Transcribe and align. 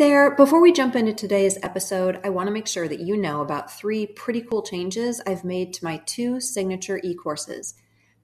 There, 0.00 0.34
before 0.34 0.62
we 0.62 0.72
jump 0.72 0.96
into 0.96 1.12
today's 1.12 1.58
episode, 1.62 2.20
I 2.24 2.30
want 2.30 2.46
to 2.46 2.54
make 2.54 2.66
sure 2.66 2.88
that 2.88 3.00
you 3.00 3.18
know 3.18 3.42
about 3.42 3.70
three 3.70 4.06
pretty 4.06 4.40
cool 4.40 4.62
changes 4.62 5.20
I've 5.26 5.44
made 5.44 5.74
to 5.74 5.84
my 5.84 5.98
two 6.06 6.40
signature 6.40 6.98
e 7.04 7.14
courses 7.14 7.74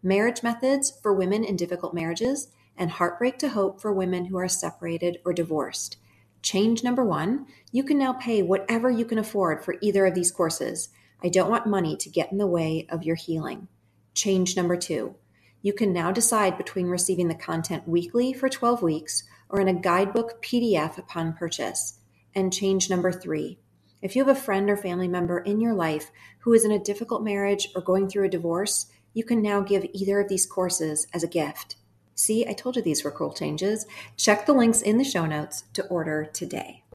Marriage 0.02 0.42
Methods 0.42 0.98
for 1.02 1.12
Women 1.12 1.44
in 1.44 1.54
Difficult 1.54 1.92
Marriages 1.92 2.48
and 2.78 2.92
Heartbreak 2.92 3.36
to 3.40 3.50
Hope 3.50 3.78
for 3.78 3.92
Women 3.92 4.24
Who 4.24 4.38
Are 4.38 4.48
Separated 4.48 5.18
or 5.22 5.34
Divorced. 5.34 5.98
Change 6.40 6.82
number 6.82 7.04
one 7.04 7.44
you 7.72 7.84
can 7.84 7.98
now 7.98 8.14
pay 8.14 8.40
whatever 8.40 8.90
you 8.90 9.04
can 9.04 9.18
afford 9.18 9.62
for 9.62 9.74
either 9.82 10.06
of 10.06 10.14
these 10.14 10.32
courses. 10.32 10.88
I 11.22 11.28
don't 11.28 11.50
want 11.50 11.66
money 11.66 11.94
to 11.98 12.08
get 12.08 12.32
in 12.32 12.38
the 12.38 12.46
way 12.46 12.86
of 12.88 13.02
your 13.02 13.16
healing. 13.16 13.68
Change 14.14 14.56
number 14.56 14.78
two 14.78 15.16
you 15.60 15.74
can 15.74 15.92
now 15.92 16.10
decide 16.10 16.56
between 16.56 16.86
receiving 16.86 17.28
the 17.28 17.34
content 17.34 17.86
weekly 17.86 18.32
for 18.32 18.48
12 18.48 18.80
weeks 18.80 19.24
or 19.48 19.60
in 19.60 19.68
a 19.68 19.74
guidebook 19.74 20.42
PDF 20.42 20.98
upon 20.98 21.32
purchase. 21.34 22.00
And 22.34 22.52
change 22.52 22.90
number 22.90 23.12
three 23.12 23.58
if 24.02 24.14
you 24.14 24.24
have 24.24 24.36
a 24.36 24.40
friend 24.40 24.68
or 24.68 24.76
family 24.76 25.08
member 25.08 25.38
in 25.38 25.60
your 25.60 25.74
life 25.74 26.10
who 26.40 26.52
is 26.52 26.64
in 26.64 26.70
a 26.70 26.78
difficult 26.78 27.24
marriage 27.24 27.68
or 27.74 27.80
going 27.80 28.08
through 28.08 28.26
a 28.26 28.30
divorce, 28.30 28.86
you 29.14 29.24
can 29.24 29.42
now 29.42 29.60
give 29.60 29.86
either 29.92 30.20
of 30.20 30.28
these 30.28 30.46
courses 30.46 31.06
as 31.14 31.22
a 31.22 31.28
gift. 31.28 31.76
See, 32.14 32.46
I 32.46 32.52
told 32.52 32.76
you 32.76 32.82
these 32.82 33.04
were 33.04 33.10
cool 33.10 33.32
changes. 33.32 33.86
Check 34.16 34.46
the 34.46 34.52
links 34.52 34.82
in 34.82 34.98
the 34.98 35.04
show 35.04 35.26
notes 35.26 35.64
to 35.72 35.86
order 35.86 36.28
today. 36.32 36.85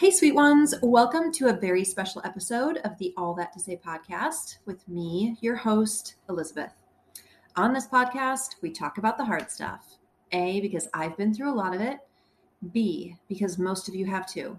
Hey, 0.00 0.10
sweet 0.10 0.34
ones. 0.34 0.74
Welcome 0.80 1.30
to 1.32 1.48
a 1.48 1.52
very 1.52 1.84
special 1.84 2.22
episode 2.24 2.78
of 2.84 2.96
the 2.96 3.12
All 3.18 3.34
That 3.34 3.52
to 3.52 3.60
Say 3.60 3.78
podcast 3.84 4.56
with 4.64 4.88
me, 4.88 5.36
your 5.42 5.56
host, 5.56 6.14
Elisabeth. 6.30 6.72
On 7.56 7.74
this 7.74 7.86
podcast, 7.86 8.54
we 8.62 8.70
talk 8.70 8.96
about 8.96 9.18
the 9.18 9.24
hard 9.26 9.50
stuff. 9.50 9.98
A, 10.32 10.62
because 10.62 10.88
I've 10.94 11.18
been 11.18 11.34
through 11.34 11.52
a 11.52 11.54
lot 11.54 11.74
of 11.74 11.82
it. 11.82 11.98
B, 12.72 13.14
because 13.28 13.58
most 13.58 13.90
of 13.90 13.94
you 13.94 14.06
have 14.06 14.26
too. 14.26 14.56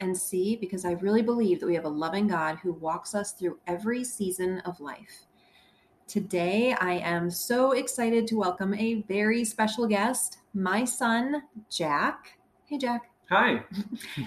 And 0.00 0.16
C, 0.16 0.56
because 0.58 0.86
I 0.86 0.92
really 0.92 1.20
believe 1.20 1.60
that 1.60 1.66
we 1.66 1.74
have 1.74 1.84
a 1.84 1.90
loving 1.90 2.26
God 2.26 2.56
who 2.62 2.72
walks 2.72 3.14
us 3.14 3.32
through 3.32 3.58
every 3.66 4.02
season 4.02 4.60
of 4.60 4.80
life. 4.80 5.26
Today, 6.06 6.72
I 6.72 6.92
am 7.00 7.28
so 7.28 7.72
excited 7.72 8.26
to 8.28 8.38
welcome 8.38 8.72
a 8.72 9.02
very 9.02 9.44
special 9.44 9.86
guest, 9.86 10.38
my 10.54 10.86
son, 10.86 11.42
Jack. 11.68 12.38
Hey, 12.64 12.78
Jack. 12.78 13.10
Hi. 13.30 13.62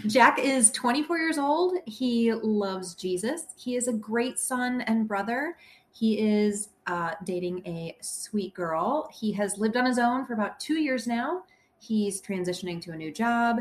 Jack 0.07 0.39
is 0.39 0.71
24 0.71 1.17
years 1.17 1.37
old. 1.37 1.77
He 1.85 2.31
loves 2.31 2.95
Jesus. 2.95 3.47
He 3.57 3.75
is 3.75 3.89
a 3.89 3.93
great 3.93 4.39
son 4.39 4.79
and 4.81 5.09
brother. 5.09 5.57
He 5.91 6.19
is 6.19 6.69
uh, 6.87 7.11
dating 7.25 7.67
a 7.67 7.97
sweet 7.99 8.53
girl. 8.53 9.09
He 9.13 9.33
has 9.33 9.57
lived 9.57 9.75
on 9.75 9.85
his 9.85 9.99
own 9.99 10.25
for 10.25 10.33
about 10.33 10.57
two 10.57 10.75
years 10.75 11.05
now. 11.05 11.43
He's 11.79 12.21
transitioning 12.21 12.81
to 12.83 12.91
a 12.91 12.95
new 12.95 13.11
job. 13.11 13.57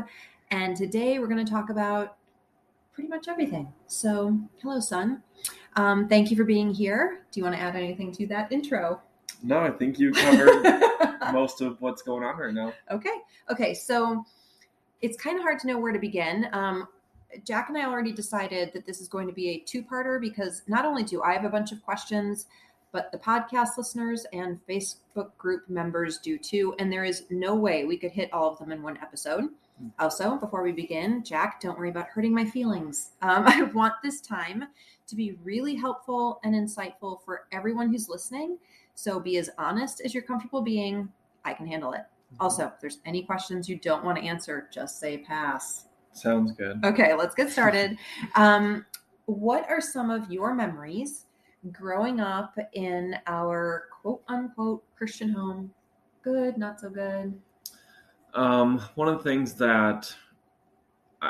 And 0.51 0.77
today 0.77 1.19
we're 1.19 1.27
going 1.27 1.45
to 1.45 1.51
talk 1.51 1.69
about 1.69 2.15
pretty 2.93 3.09
much 3.09 3.27
everything. 3.27 3.67
So, 3.87 4.39
hello, 4.61 4.79
son. 4.79 5.23
Um, 5.75 6.07
thank 6.07 6.31
you 6.31 6.37
for 6.37 6.45
being 6.45 6.73
here. 6.73 7.25
Do 7.33 7.41
you 7.41 7.43
want 7.43 7.57
to 7.57 7.61
add 7.61 7.75
anything 7.75 8.13
to 8.13 8.27
that 8.27 8.49
intro? 8.49 9.01
No, 9.41 9.59
I 9.59 9.71
think 9.71 9.99
you 9.99 10.13
covered 10.13 10.83
most 11.33 11.59
of 11.59 11.81
what's 11.81 12.01
going 12.01 12.23
on 12.23 12.37
right 12.37 12.53
now. 12.53 12.71
Okay. 12.89 13.17
Okay. 13.51 13.73
So, 13.73 14.23
it's 15.03 15.17
kind 15.17 15.37
of 15.37 15.43
hard 15.43 15.59
to 15.59 15.67
know 15.67 15.77
where 15.77 15.91
to 15.91 15.99
begin. 15.99 16.47
Um, 16.53 16.87
Jack 17.43 17.67
and 17.67 17.77
I 17.77 17.85
already 17.85 18.13
decided 18.13 18.71
that 18.73 18.85
this 18.85 19.01
is 19.01 19.07
going 19.09 19.27
to 19.27 19.33
be 19.33 19.49
a 19.49 19.59
two 19.59 19.83
parter 19.83 20.19
because 20.19 20.63
not 20.67 20.85
only 20.85 21.03
do 21.03 21.21
I 21.21 21.33
have 21.33 21.43
a 21.43 21.49
bunch 21.49 21.71
of 21.73 21.83
questions, 21.83 22.47
but 22.93 23.11
the 23.11 23.17
podcast 23.17 23.77
listeners 23.77 24.25
and 24.31 24.59
Facebook 24.69 25.35
group 25.37 25.67
members 25.67 26.19
do 26.19 26.37
too. 26.37 26.73
And 26.79 26.91
there 26.91 27.03
is 27.03 27.25
no 27.29 27.53
way 27.53 27.83
we 27.83 27.97
could 27.97 28.11
hit 28.11 28.31
all 28.31 28.49
of 28.49 28.59
them 28.59 28.71
in 28.71 28.81
one 28.81 28.97
episode. 29.01 29.49
Hmm. 29.79 29.87
Also, 29.99 30.37
before 30.37 30.63
we 30.63 30.71
begin, 30.71 31.23
Jack, 31.23 31.59
don't 31.59 31.77
worry 31.77 31.89
about 31.89 32.07
hurting 32.07 32.33
my 32.33 32.45
feelings. 32.45 33.09
Um, 33.21 33.43
I 33.47 33.63
want 33.63 33.95
this 34.03 34.21
time 34.21 34.65
to 35.07 35.15
be 35.15 35.37
really 35.43 35.75
helpful 35.75 36.39
and 36.45 36.55
insightful 36.55 37.25
for 37.25 37.47
everyone 37.51 37.91
who's 37.91 38.07
listening. 38.07 38.57
So 38.95 39.19
be 39.19 39.37
as 39.37 39.49
honest 39.57 40.01
as 40.05 40.13
you're 40.13 40.23
comfortable 40.23 40.61
being. 40.61 41.09
I 41.43 41.53
can 41.53 41.67
handle 41.67 41.91
it. 41.91 42.03
Also, 42.39 42.65
if 42.65 42.79
there's 42.79 42.99
any 43.05 43.23
questions 43.23 43.69
you 43.69 43.77
don't 43.77 44.03
want 44.03 44.17
to 44.17 44.23
answer, 44.23 44.67
just 44.71 44.99
say 44.99 45.17
pass. 45.17 45.85
Sounds 46.13 46.51
good. 46.51 46.83
Okay, 46.83 47.13
let's 47.13 47.35
get 47.35 47.49
started. 47.49 47.97
Um, 48.35 48.85
what 49.25 49.69
are 49.69 49.79
some 49.79 50.09
of 50.09 50.29
your 50.29 50.53
memories 50.53 51.25
growing 51.71 52.19
up 52.19 52.57
in 52.73 53.15
our 53.27 53.85
quote 54.01 54.21
unquote 54.27 54.83
Christian 54.95 55.29
home? 55.29 55.71
Good, 56.23 56.57
not 56.57 56.79
so 56.79 56.89
good. 56.89 57.39
Um, 58.33 58.81
one 58.95 59.07
of 59.07 59.17
the 59.17 59.23
things 59.23 59.53
that, 59.55 60.13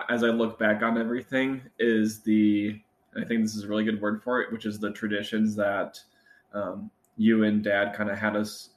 as 0.10 0.24
I 0.24 0.28
look 0.28 0.58
back 0.58 0.82
on 0.82 0.98
everything, 0.98 1.62
is 1.78 2.22
the 2.22 2.80
I 3.16 3.24
think 3.24 3.44
this 3.44 3.56
is 3.56 3.66
a 3.66 3.68
really 3.68 3.84
good 3.84 4.02
word 4.02 4.24
for 4.24 4.42
it, 4.42 4.52
which 4.52 4.66
is 4.66 4.80
the 4.80 4.92
traditions 4.92 5.56
that 5.56 6.00
um, 6.54 6.90
you 7.18 7.44
and 7.44 7.64
Dad 7.64 7.94
kind 7.94 8.10
of 8.10 8.18
had 8.18 8.36
us 8.36 8.70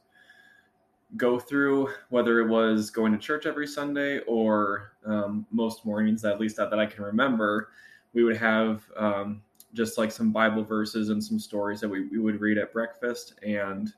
go 1.17 1.39
through, 1.39 1.91
whether 2.09 2.41
it 2.41 2.49
was 2.49 2.91
going 2.91 3.12
to 3.12 3.19
church 3.19 3.47
every 3.47 3.67
Sunday 3.67 4.19
or 4.27 4.93
um, 5.05 5.47
most 5.50 5.84
mornings, 5.87 6.25
at 6.25 6.41
least 6.41 6.56
that, 6.56 6.71
that 6.71 6.81
I 6.81 6.87
can 6.87 7.05
remember, 7.05 7.71
we 8.12 8.25
would 8.25 8.37
have 8.37 8.83
um, 8.97 9.43
just 9.72 9.99
like 9.99 10.11
some 10.11 10.33
Bible 10.33 10.65
verses 10.65 11.11
and 11.11 11.22
some 11.22 11.39
stories 11.39 11.81
that 11.81 11.89
we, 11.89 12.09
we 12.09 12.19
would 12.19 12.41
read 12.41 12.59
at 12.59 12.72
breakfast. 12.72 13.34
And 13.47 13.93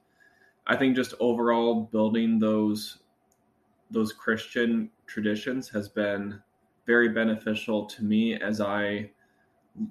I 0.67 0.77
think 0.77 0.95
just 0.97 1.15
overall 1.19 1.89
building 1.91 2.39
those 2.39 2.99
those 3.91 4.13
Christian 4.13 4.91
traditions 5.07 5.67
has 5.71 5.89
been 5.89 6.43
very 6.87 7.09
beneficial 7.09 7.87
to 7.87 8.05
me 8.05 8.35
as 8.35 8.61
I 8.61 9.11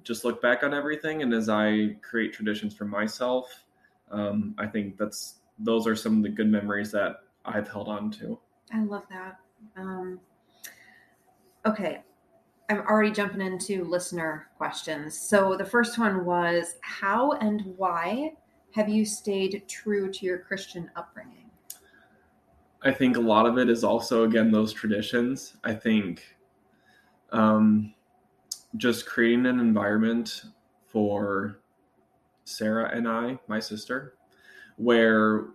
just 0.04 0.24
look 0.24 0.40
back 0.40 0.62
on 0.62 0.72
everything 0.72 1.22
and 1.22 1.34
as 1.34 1.48
I 1.48 1.96
create 2.00 2.32
traditions 2.32 2.74
for 2.74 2.84
myself. 2.84 3.64
Um, 4.12 4.54
I 4.56 4.66
think 4.66 4.96
that's 4.96 5.37
those 5.58 5.86
are 5.86 5.96
some 5.96 6.18
of 6.18 6.22
the 6.22 6.28
good 6.28 6.48
memories 6.48 6.90
that 6.92 7.20
I've 7.44 7.68
held 7.68 7.88
on 7.88 8.10
to. 8.12 8.38
I 8.72 8.84
love 8.84 9.04
that. 9.10 9.38
Um, 9.76 10.20
okay, 11.66 12.02
I'm 12.68 12.80
already 12.80 13.10
jumping 13.10 13.40
into 13.40 13.84
listener 13.84 14.48
questions. 14.56 15.18
So 15.18 15.56
the 15.56 15.64
first 15.64 15.98
one 15.98 16.24
was 16.24 16.76
How 16.82 17.32
and 17.32 17.62
why 17.76 18.34
have 18.74 18.88
you 18.88 19.04
stayed 19.04 19.64
true 19.66 20.12
to 20.12 20.26
your 20.26 20.38
Christian 20.38 20.90
upbringing? 20.94 21.50
I 22.82 22.92
think 22.92 23.16
a 23.16 23.20
lot 23.20 23.46
of 23.46 23.58
it 23.58 23.68
is 23.68 23.82
also, 23.82 24.24
again, 24.24 24.52
those 24.52 24.72
traditions. 24.72 25.56
I 25.64 25.74
think 25.74 26.36
um, 27.32 27.94
just 28.76 29.06
creating 29.06 29.46
an 29.46 29.58
environment 29.58 30.44
for 30.86 31.58
Sarah 32.44 32.90
and 32.94 33.08
I, 33.08 33.38
my 33.48 33.58
sister, 33.58 34.14
where 34.78 35.46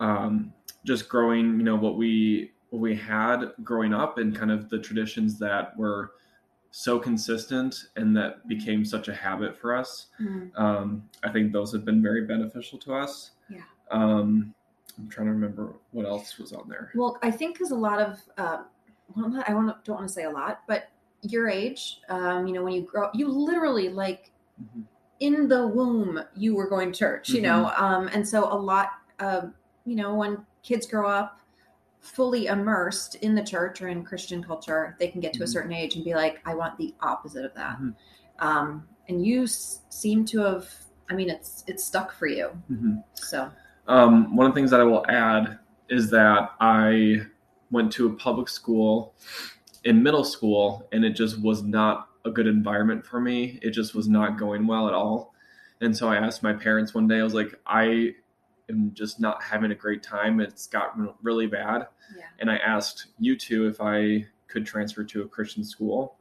um, 0.00 0.52
just 0.84 1.08
growing, 1.08 1.58
you 1.58 1.64
know, 1.64 1.76
what 1.76 1.96
we 1.96 2.52
what 2.70 2.80
we 2.80 2.96
had 2.96 3.52
growing 3.62 3.94
up 3.94 4.18
and 4.18 4.36
kind 4.36 4.50
of 4.50 4.68
the 4.68 4.78
traditions 4.78 5.38
that 5.38 5.76
were 5.78 6.12
so 6.72 6.98
consistent 6.98 7.74
and 7.96 8.14
that 8.16 8.46
became 8.48 8.84
such 8.84 9.08
a 9.08 9.14
habit 9.14 9.56
for 9.56 9.74
us. 9.74 10.08
Mm-hmm. 10.20 10.60
Um, 10.60 11.08
I 11.22 11.30
think 11.30 11.52
those 11.52 11.72
have 11.72 11.84
been 11.84 12.02
very 12.02 12.26
beneficial 12.26 12.78
to 12.80 12.94
us. 12.94 13.30
Yeah. 13.48 13.62
Um, 13.90 14.54
I'm 14.98 15.08
trying 15.08 15.28
to 15.28 15.32
remember 15.32 15.74
what 15.92 16.06
else 16.06 16.38
was 16.38 16.52
on 16.52 16.68
there. 16.68 16.90
Well, 16.94 17.18
I 17.22 17.30
think 17.30 17.54
because 17.54 17.70
a 17.70 17.76
lot 17.76 18.00
of, 18.00 18.20
uh, 18.36 18.62
well, 19.14 19.42
I 19.46 19.54
want 19.54 19.84
don't 19.84 19.96
want 19.96 20.08
to 20.08 20.12
say 20.12 20.24
a 20.24 20.30
lot, 20.30 20.62
but 20.66 20.88
your 21.22 21.48
age, 21.48 22.00
um, 22.08 22.46
you 22.46 22.52
know, 22.52 22.62
when 22.62 22.72
you 22.72 22.82
grow, 22.82 23.10
you 23.14 23.28
literally 23.28 23.88
like 23.88 24.32
mm-hmm. 24.62 24.82
In 25.20 25.48
the 25.48 25.66
womb, 25.66 26.20
you 26.34 26.54
were 26.54 26.68
going 26.68 26.92
to 26.92 26.98
church, 26.98 27.30
you 27.30 27.42
mm-hmm. 27.42 27.62
know, 27.62 27.72
um, 27.76 28.08
and 28.08 28.26
so 28.26 28.52
a 28.52 28.54
lot 28.54 28.90
of 29.18 29.52
you 29.86 29.94
know, 29.94 30.14
when 30.14 30.44
kids 30.62 30.86
grow 30.86 31.08
up 31.08 31.40
fully 32.00 32.46
immersed 32.46 33.14
in 33.16 33.34
the 33.34 33.42
church 33.42 33.80
or 33.80 33.88
in 33.88 34.04
Christian 34.04 34.42
culture, 34.42 34.96
they 34.98 35.08
can 35.08 35.20
get 35.20 35.32
to 35.34 35.40
a 35.40 35.42
mm-hmm. 35.44 35.52
certain 35.52 35.72
age 35.72 35.96
and 35.96 36.04
be 36.04 36.14
like, 36.14 36.40
I 36.44 36.54
want 36.54 36.76
the 36.76 36.94
opposite 37.00 37.44
of 37.44 37.54
that. 37.54 37.76
Mm-hmm. 37.76 38.46
Um, 38.46 38.86
and 39.08 39.24
you 39.24 39.44
s- 39.44 39.80
seem 39.88 40.24
to 40.26 40.40
have, 40.40 40.68
I 41.08 41.14
mean, 41.14 41.30
it's 41.30 41.64
it's 41.66 41.84
stuck 41.84 42.12
for 42.12 42.26
you. 42.26 42.50
Mm-hmm. 42.70 42.96
So, 43.14 43.50
um, 43.86 44.36
one 44.36 44.46
of 44.46 44.52
the 44.52 44.60
things 44.60 44.70
that 44.72 44.80
I 44.80 44.84
will 44.84 45.06
add 45.08 45.58
is 45.88 46.10
that 46.10 46.50
I 46.60 47.22
went 47.70 47.92
to 47.92 48.08
a 48.08 48.12
public 48.14 48.48
school 48.48 49.14
in 49.84 50.02
middle 50.02 50.24
school, 50.24 50.88
and 50.92 51.04
it 51.04 51.10
just 51.10 51.40
was 51.40 51.62
not 51.62 52.08
a 52.26 52.30
good 52.30 52.46
environment 52.46 53.06
for 53.06 53.20
me. 53.20 53.58
It 53.62 53.70
just 53.70 53.94
was 53.94 54.08
not 54.08 54.38
going 54.38 54.66
well 54.66 54.88
at 54.88 54.94
all. 54.94 55.32
And 55.80 55.96
so 55.96 56.08
I 56.08 56.16
asked 56.16 56.42
my 56.42 56.52
parents 56.52 56.94
one 56.94 57.06
day, 57.06 57.20
I 57.20 57.22
was 57.22 57.34
like, 57.34 57.54
I 57.66 58.14
am 58.68 58.92
just 58.94 59.20
not 59.20 59.42
having 59.42 59.70
a 59.70 59.74
great 59.74 60.02
time. 60.02 60.40
It's 60.40 60.66
gotten 60.66 61.10
really 61.22 61.46
bad. 61.46 61.86
Yeah. 62.16 62.24
And 62.40 62.50
I 62.50 62.56
asked 62.56 63.06
you 63.18 63.36
two 63.36 63.68
if 63.68 63.80
I 63.80 64.26
could 64.48 64.66
transfer 64.66 65.04
to 65.04 65.22
a 65.22 65.28
Christian 65.28 65.64
school. 65.64 66.16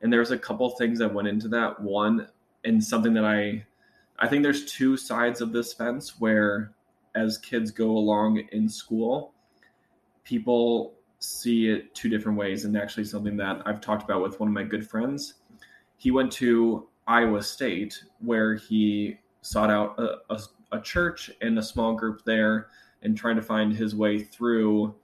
And 0.00 0.12
there's 0.12 0.30
a 0.30 0.38
couple 0.38 0.68
things 0.70 0.98
that 1.00 1.12
went 1.12 1.28
into 1.28 1.48
that. 1.48 1.80
One, 1.80 2.28
and 2.64 2.82
something 2.82 3.14
that 3.14 3.24
I, 3.24 3.64
I 4.18 4.28
think 4.28 4.42
there's 4.42 4.64
two 4.64 4.96
sides 4.96 5.40
of 5.40 5.52
this 5.52 5.72
fence 5.72 6.18
where 6.18 6.72
as 7.14 7.36
kids 7.36 7.70
go 7.70 7.90
along 7.90 8.42
in 8.52 8.68
school, 8.68 9.34
people 10.24 10.94
see 11.18 11.68
it 11.68 11.94
two 11.94 12.08
different 12.08 12.38
ways. 12.38 12.64
And 12.64 12.76
actually, 12.76 13.04
something 13.04 13.36
that 13.38 13.62
I've 13.66 13.80
talked 13.80 14.04
about 14.04 14.22
with 14.22 14.40
one 14.40 14.48
of 14.48 14.54
my 14.54 14.62
good 14.62 14.88
friends. 14.88 15.34
He 16.00 16.10
went 16.10 16.32
to 16.32 16.88
Iowa 17.06 17.42
State 17.42 18.02
where 18.20 18.54
he 18.54 19.18
sought 19.42 19.68
out 19.68 19.98
a, 19.98 20.16
a, 20.30 20.40
a 20.72 20.80
church 20.80 21.30
and 21.42 21.58
a 21.58 21.62
small 21.62 21.92
group 21.94 22.24
there 22.24 22.68
and 23.02 23.14
trying 23.14 23.36
to 23.36 23.42
find 23.42 23.70
his 23.76 23.94
way 23.94 24.18
through 24.18 24.94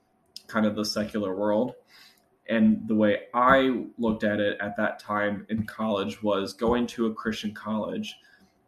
kind 0.47 0.65
of 0.65 0.75
the 0.75 0.83
secular 0.83 1.35
world. 1.35 1.75
And 2.49 2.81
the 2.87 2.95
way 2.95 3.25
I 3.35 3.83
looked 3.99 4.23
at 4.23 4.39
it 4.39 4.57
at 4.59 4.75
that 4.77 4.97
time 4.97 5.45
in 5.49 5.67
college 5.67 6.23
was 6.23 6.51
going 6.53 6.87
to 6.87 7.05
a 7.05 7.13
Christian 7.13 7.53
college 7.53 8.15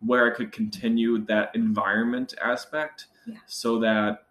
where 0.01 0.31
I 0.31 0.35
could 0.35 0.51
continue 0.51 1.25
that 1.25 1.49
environment 1.55 2.35
aspect 2.43 3.07
Yeah. 3.25 3.37
so 3.47 3.79
that 3.79 4.27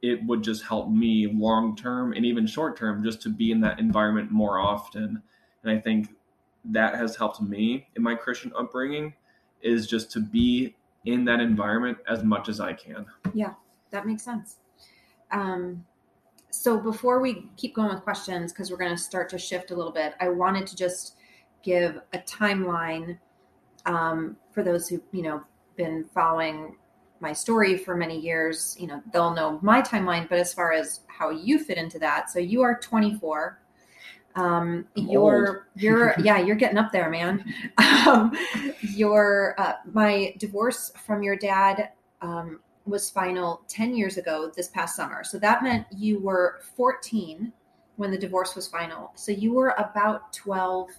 it 0.00 0.24
would 0.24 0.42
just 0.42 0.64
help 0.64 0.88
me 0.88 1.26
long 1.30 1.76
term 1.76 2.14
and 2.14 2.24
even 2.24 2.46
short 2.46 2.78
term 2.78 3.04
just 3.04 3.20
to 3.22 3.28
be 3.28 3.50
in 3.50 3.60
that 3.60 3.78
environment 3.78 4.30
more 4.30 4.58
often. 4.58 5.22
And 5.62 5.70
I 5.70 5.78
think 5.78 6.08
that 6.66 6.94
has 6.94 7.16
helped 7.16 7.40
me 7.40 7.86
in 7.96 8.02
my 8.02 8.14
Christian 8.14 8.52
upbringing 8.56 9.14
is 9.62 9.86
just 9.86 10.10
to 10.12 10.20
be 10.20 10.74
in 11.04 11.24
that 11.24 11.40
environment 11.40 11.98
as 12.08 12.22
much 12.22 12.48
as 12.48 12.60
I 12.60 12.72
can. 12.72 13.06
Yeah, 13.34 13.54
that 13.90 14.06
makes 14.06 14.22
sense. 14.22 14.56
Um, 15.30 15.84
so 16.50 16.78
before 16.78 17.20
we 17.20 17.48
keep 17.56 17.74
going 17.74 17.88
with 17.92 18.02
questions, 18.02 18.52
because 18.52 18.70
we're 18.70 18.76
going 18.76 18.94
to 18.94 19.02
start 19.02 19.28
to 19.30 19.38
shift 19.38 19.70
a 19.70 19.74
little 19.74 19.92
bit, 19.92 20.14
I 20.20 20.28
wanted 20.28 20.66
to 20.68 20.76
just 20.76 21.16
give 21.62 22.00
a 22.12 22.18
timeline 22.18 23.18
um, 23.86 24.36
for 24.52 24.62
those 24.62 24.88
who 24.88 25.02
you 25.12 25.22
know 25.22 25.42
been 25.76 26.04
following 26.14 26.76
my 27.20 27.32
story 27.32 27.76
for 27.76 27.96
many 27.96 28.18
years. 28.18 28.76
You 28.78 28.86
know 28.86 29.02
they'll 29.12 29.34
know 29.34 29.58
my 29.62 29.82
timeline, 29.82 30.28
but 30.28 30.38
as 30.38 30.54
far 30.54 30.72
as 30.72 31.00
how 31.08 31.30
you 31.30 31.58
fit 31.58 31.76
into 31.76 31.98
that, 31.98 32.30
so 32.30 32.38
you 32.38 32.62
are 32.62 32.78
24. 32.78 33.60
Um, 34.36 34.86
I'm 34.96 35.08
you're 35.08 35.68
you're 35.76 36.14
yeah 36.22 36.38
you're 36.38 36.56
getting 36.56 36.78
up 36.78 36.92
there, 36.92 37.10
man. 37.10 37.44
Um, 38.06 38.36
your 38.82 39.54
uh, 39.56 39.74
my 39.90 40.34
divorce 40.38 40.92
from 41.06 41.22
your 41.22 41.36
dad 41.36 41.92
um, 42.20 42.60
was 42.84 43.08
final 43.08 43.62
10 43.68 43.96
years 43.96 44.18
ago 44.18 44.52
this 44.54 44.68
past 44.68 44.94
summer. 44.94 45.24
So 45.24 45.38
that 45.38 45.62
meant 45.62 45.86
you 45.90 46.18
were 46.20 46.60
14 46.76 47.50
when 47.96 48.10
the 48.10 48.18
divorce 48.18 48.54
was 48.54 48.68
final. 48.68 49.12
So 49.14 49.32
you 49.32 49.54
were 49.54 49.74
about 49.78 50.34
12 50.34 50.90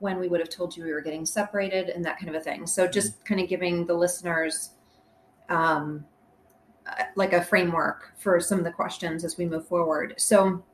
when 0.00 0.18
we 0.18 0.26
would 0.26 0.40
have 0.40 0.48
told 0.48 0.76
you 0.76 0.82
we 0.82 0.92
were 0.92 1.00
getting 1.00 1.24
separated 1.24 1.90
and 1.90 2.04
that 2.04 2.18
kind 2.18 2.28
of 2.28 2.34
a 2.34 2.40
thing. 2.40 2.66
So 2.66 2.88
just 2.88 3.24
kind 3.24 3.40
of 3.40 3.48
giving 3.48 3.86
the 3.86 3.94
listeners 3.94 4.70
um, 5.48 6.04
uh, 6.86 7.04
like 7.14 7.32
a 7.32 7.42
framework 7.44 8.12
for 8.18 8.40
some 8.40 8.58
of 8.58 8.64
the 8.64 8.72
questions 8.72 9.24
as 9.24 9.38
we 9.38 9.46
move 9.46 9.66
forward. 9.68 10.14
So, 10.16 10.64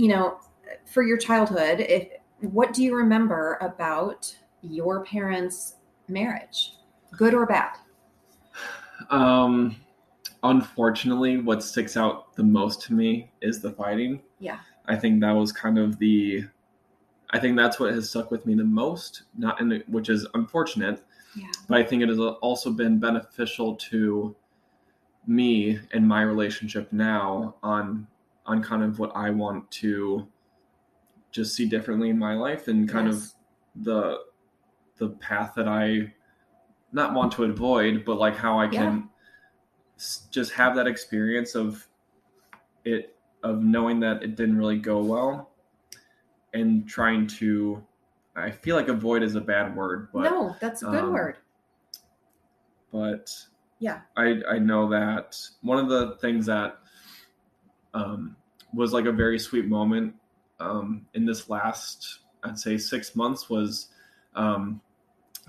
you 0.00 0.08
know, 0.08 0.38
for 0.86 1.02
your 1.02 1.18
childhood, 1.18 1.80
if 1.80 2.08
what 2.40 2.72
do 2.72 2.82
you 2.82 2.96
remember 2.96 3.58
about 3.60 4.34
your 4.62 5.04
parents' 5.04 5.74
marriage, 6.08 6.72
good 7.18 7.34
or 7.34 7.44
bad? 7.44 7.76
Um, 9.10 9.76
unfortunately, 10.42 11.36
what 11.36 11.62
sticks 11.62 11.98
out 11.98 12.34
the 12.34 12.42
most 12.42 12.80
to 12.84 12.94
me 12.94 13.30
is 13.42 13.60
the 13.60 13.72
fighting. 13.72 14.22
Yeah. 14.38 14.60
I 14.86 14.96
think 14.96 15.20
that 15.20 15.32
was 15.32 15.52
kind 15.52 15.78
of 15.78 15.98
the, 15.98 16.44
I 17.30 17.38
think 17.38 17.58
that's 17.58 17.78
what 17.78 17.92
has 17.92 18.08
stuck 18.08 18.30
with 18.30 18.46
me 18.46 18.54
the 18.54 18.64
most. 18.64 19.24
Not 19.36 19.60
in 19.60 19.68
the, 19.68 19.84
which 19.86 20.08
is 20.08 20.26
unfortunate, 20.32 21.04
Yeah. 21.36 21.48
but 21.68 21.78
I 21.78 21.84
think 21.84 22.02
it 22.02 22.08
has 22.08 22.18
also 22.18 22.70
been 22.70 22.98
beneficial 22.98 23.76
to 23.90 24.34
me 25.26 25.78
and 25.92 26.08
my 26.08 26.22
relationship 26.22 26.90
now 26.90 27.56
on 27.62 28.06
on 28.46 28.62
kind 28.62 28.82
of 28.82 28.98
what 28.98 29.12
I 29.14 29.30
want 29.30 29.70
to 29.72 30.26
just 31.30 31.54
see 31.54 31.66
differently 31.66 32.10
in 32.10 32.18
my 32.18 32.34
life 32.34 32.68
and 32.68 32.88
kind 32.88 33.06
of 33.08 33.32
the 33.76 34.18
the 34.96 35.10
path 35.10 35.52
that 35.56 35.68
I 35.68 36.12
not 36.92 37.14
want 37.14 37.32
to 37.32 37.44
avoid, 37.44 38.04
but 38.04 38.18
like 38.18 38.36
how 38.36 38.58
I 38.58 38.66
can 38.66 39.08
s- 39.96 40.26
just 40.30 40.52
have 40.52 40.74
that 40.76 40.86
experience 40.86 41.54
of 41.54 41.86
it 42.84 43.16
of 43.42 43.62
knowing 43.62 44.00
that 44.00 44.22
it 44.22 44.36
didn't 44.36 44.58
really 44.58 44.78
go 44.78 45.02
well 45.02 45.50
and 46.52 46.88
trying 46.88 47.26
to 47.26 47.82
I 48.36 48.50
feel 48.50 48.76
like 48.76 48.88
avoid 48.88 49.22
is 49.22 49.34
a 49.34 49.40
bad 49.40 49.74
word, 49.76 50.08
but 50.12 50.22
no, 50.22 50.56
that's 50.60 50.82
a 50.82 50.86
good 50.86 51.04
um, 51.04 51.12
word. 51.12 51.36
but 52.92 53.30
Yeah. 53.78 54.00
I 54.16 54.42
I 54.48 54.58
know 54.58 54.88
that 54.90 55.38
one 55.62 55.78
of 55.78 55.88
the 55.88 56.16
things 56.16 56.46
that 56.46 56.78
um, 57.94 58.36
was 58.72 58.92
like 58.92 59.06
a 59.06 59.12
very 59.12 59.38
sweet 59.38 59.66
moment 59.66 60.14
um, 60.60 61.06
in 61.14 61.24
this 61.24 61.48
last 61.48 62.20
I'd 62.42 62.58
say 62.58 62.78
six 62.78 63.14
months 63.16 63.50
was 63.50 63.88
um, 64.34 64.80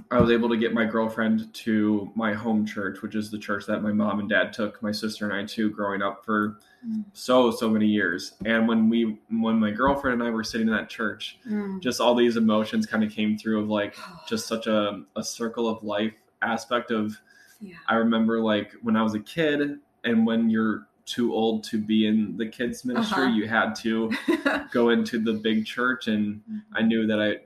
I 0.10 0.20
was 0.20 0.32
able 0.32 0.50
to 0.50 0.58
get 0.58 0.74
my 0.74 0.86
girlfriend 0.86 1.54
to 1.54 2.10
my 2.16 2.34
home 2.34 2.66
church, 2.66 3.02
which 3.02 3.14
is 3.16 3.30
the 3.30 3.38
church 3.38 3.66
that 3.68 3.82
my 3.84 3.92
mom 3.92 4.20
and 4.20 4.28
dad 4.30 4.52
took 4.52 4.82
my 4.82 4.92
sister 4.92 5.30
and 5.30 5.34
I 5.34 5.46
to 5.54 5.70
growing 5.70 6.02
up 6.02 6.26
for 6.26 6.58
Mm. 6.84 7.06
so 7.14 7.52
so 7.52 7.70
many 7.70 7.86
years. 7.86 8.34
And 8.44 8.68
when 8.68 8.90
we 8.90 9.20
when 9.30 9.60
my 9.60 9.70
girlfriend 9.70 10.20
and 10.20 10.28
I 10.28 10.32
were 10.34 10.44
sitting 10.44 10.68
in 10.68 10.74
that 10.74 10.90
church, 10.90 11.38
Mm. 11.48 11.80
just 11.80 12.02
all 12.02 12.16
these 12.16 12.38
emotions 12.38 12.88
kind 12.88 13.04
of 13.04 13.12
came 13.12 13.38
through 13.38 13.62
of 13.62 13.70
like 13.70 13.96
just 14.28 14.48
such 14.48 14.66
a, 14.66 15.04
a 15.16 15.24
circle 15.24 15.68
of 15.68 15.84
life 15.84 16.14
aspect 16.42 16.90
of 16.90 17.16
yeah. 17.60 17.76
I 17.88 17.96
remember 17.98 18.40
like 18.42 18.72
when 18.82 18.96
I 18.96 19.04
was 19.04 19.14
a 19.14 19.20
kid 19.20 19.78
and 20.04 20.26
when 20.26 20.50
you're 20.50 20.88
too 21.12 21.34
old 21.34 21.64
to 21.66 21.78
be 21.78 22.08
in 22.08 22.38
the 22.38 22.48
kids 22.48 22.86
ministry, 22.86 23.24
Uh-huh. 23.24 23.34
you 23.34 23.48
had 23.48 23.76
to 23.76 24.12
go 24.72 24.90
into 24.90 25.20
the 25.20 25.34
big 25.34 25.66
church 25.66 26.08
and 26.08 26.42
I 26.74 26.82
knew 26.82 27.06
that 27.08 27.22
I 27.22 27.40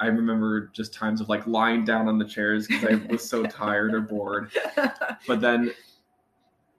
I 0.00 0.06
remember 0.06 0.68
just 0.72 0.92
times 0.92 1.20
of 1.20 1.28
like 1.28 1.46
lying 1.46 1.84
down 1.84 2.08
on 2.08 2.18
the 2.18 2.24
chairs 2.24 2.66
because 2.66 2.84
I 2.84 3.12
was 3.12 3.28
so 3.28 3.44
tired 3.44 3.94
or 3.94 4.00
bored. 4.00 4.50
But 5.28 5.40
then 5.40 5.72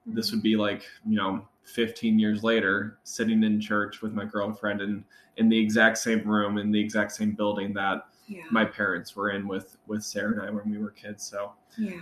this 0.06 0.32
would 0.32 0.44
be 0.44 0.58
like, 0.58 0.84
you 1.08 1.16
know, 1.16 1.48
15 1.64 2.20
years 2.20 2.44
later, 2.44 2.98
sitting 3.04 3.44
in 3.44 3.62
church 3.62 4.02
with 4.02 4.12
my 4.14 4.26
girlfriend 4.26 4.82
and 4.82 5.06
in 5.38 5.48
the 5.48 5.58
exact 5.58 5.98
same 6.00 6.28
room 6.28 6.58
in 6.58 6.72
the 6.72 6.80
exact 6.80 7.14
same 7.14 7.32
building 7.32 7.74
that 7.74 8.08
yeah. 8.28 8.44
my 8.52 8.66
parents 8.66 9.16
were 9.16 9.32
in 9.32 9.48
with 9.48 9.78
with 9.88 10.04
Sarah 10.04 10.34
and 10.34 10.42
I 10.42 10.50
when 10.52 10.70
we 10.70 10.78
were 10.78 10.92
kids. 10.92 11.24
So 11.24 11.54
yeah. 11.78 12.02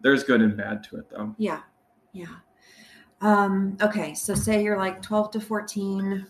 there's 0.00 0.22
good 0.22 0.40
and 0.42 0.56
bad 0.56 0.84
to 0.84 0.96
it 0.98 1.10
though. 1.10 1.34
Yeah. 1.38 1.62
Yeah. 2.12 2.36
Um, 3.22 3.76
okay. 3.80 4.14
So 4.14 4.34
say 4.34 4.62
you're 4.62 4.76
like 4.76 5.00
12 5.00 5.30
to 5.32 5.40
14, 5.40 6.26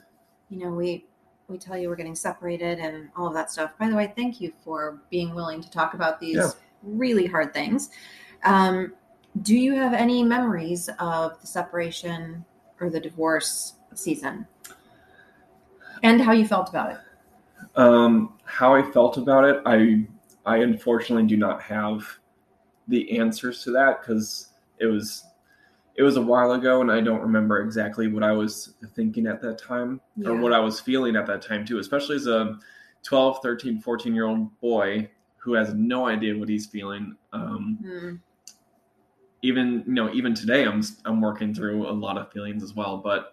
you 0.50 0.58
know, 0.58 0.70
we, 0.70 1.06
we 1.48 1.56
tell 1.58 1.76
you 1.76 1.88
we're 1.88 1.96
getting 1.96 2.14
separated 2.14 2.78
and 2.78 3.08
all 3.16 3.26
of 3.26 3.34
that 3.34 3.50
stuff. 3.50 3.76
By 3.78 3.88
the 3.88 3.96
way, 3.96 4.12
thank 4.14 4.40
you 4.40 4.52
for 4.62 5.00
being 5.10 5.34
willing 5.34 5.62
to 5.62 5.70
talk 5.70 5.94
about 5.94 6.20
these 6.20 6.36
Yeah. 6.36 6.50
really 6.82 7.26
hard 7.26 7.54
things. 7.54 7.90
Um, 8.44 8.92
do 9.40 9.56
you 9.56 9.74
have 9.74 9.94
any 9.94 10.22
memories 10.22 10.90
of 10.98 11.40
the 11.40 11.46
separation 11.46 12.44
or 12.78 12.90
the 12.90 13.00
divorce 13.00 13.74
season 13.94 14.46
and 16.02 16.20
how 16.20 16.32
you 16.32 16.46
felt 16.46 16.68
about 16.68 16.92
it? 16.92 16.98
Um, 17.76 18.34
how 18.44 18.74
I 18.74 18.82
felt 18.82 19.16
about 19.16 19.44
it, 19.44 19.62
I 19.64 20.06
I 20.44 20.58
unfortunately 20.58 21.26
do 21.26 21.36
not 21.36 21.62
have 21.62 22.06
the 22.88 23.18
answers 23.18 23.62
to 23.64 23.70
that 23.70 24.00
because 24.00 24.48
it 24.78 24.86
was 24.86 25.24
it 25.94 26.02
was 26.02 26.16
a 26.16 26.22
while 26.22 26.52
ago 26.52 26.80
and 26.80 26.90
I 26.90 27.00
don't 27.00 27.20
remember 27.20 27.60
exactly 27.60 28.08
what 28.08 28.22
I 28.22 28.32
was 28.32 28.74
thinking 28.94 29.26
at 29.26 29.42
that 29.42 29.58
time 29.58 30.00
or 30.26 30.36
what 30.36 30.52
I 30.52 30.58
was 30.58 30.80
feeling 30.80 31.16
at 31.16 31.26
that 31.26 31.42
time 31.42 31.66
too, 31.66 31.78
especially 31.78 32.16
as 32.16 32.26
a 32.26 32.58
12, 33.02 33.40
13, 33.42 33.80
14 33.80 34.14
year 34.14 34.26
old 34.26 34.60
boy 34.60 35.10
who 35.36 35.54
has 35.54 35.74
no 35.74 36.06
idea 36.06 36.36
what 36.36 36.48
he's 36.48 36.66
feeling. 36.66 37.16
Um, 37.32 37.78
Hmm. 37.82 38.14
even 39.42 39.82
you 39.86 39.92
know 39.92 40.12
even 40.12 40.34
today 40.34 40.64
i'm 40.64 40.82
i'm 41.04 41.20
working 41.20 41.52
through 41.52 41.88
a 41.88 41.90
lot 41.90 42.16
of 42.16 42.30
feelings 42.30 42.62
as 42.62 42.74
well 42.74 42.96
but 42.96 43.32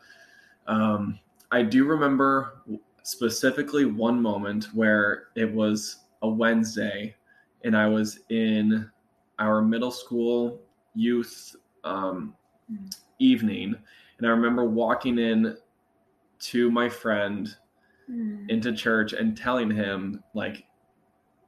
um 0.66 1.20
i 1.52 1.62
do 1.62 1.86
remember 1.86 2.64
specifically 3.04 3.86
one 3.86 4.20
moment 4.20 4.70
where 4.74 5.28
it 5.36 5.52
was 5.54 6.06
a 6.24 6.28
wednesday 6.28 7.16
and 7.64 7.78
i 7.78 7.88
was 7.88 8.22
in 8.30 8.90
our 9.38 9.62
middle 9.62 9.92
school 9.92 10.60
youth 10.96 11.56
um, 11.84 12.34
Mm. 12.72 12.96
evening 13.20 13.76
and 14.18 14.28
i 14.28 14.30
remember 14.30 14.64
walking 14.66 15.18
in 15.18 15.58
to 16.40 16.70
my 16.72 16.88
friend 16.90 17.56
Hmm. 18.08 18.46
into 18.50 18.74
church 18.74 19.14
and 19.14 19.38
telling 19.38 19.70
him 19.70 20.24
like 20.34 20.66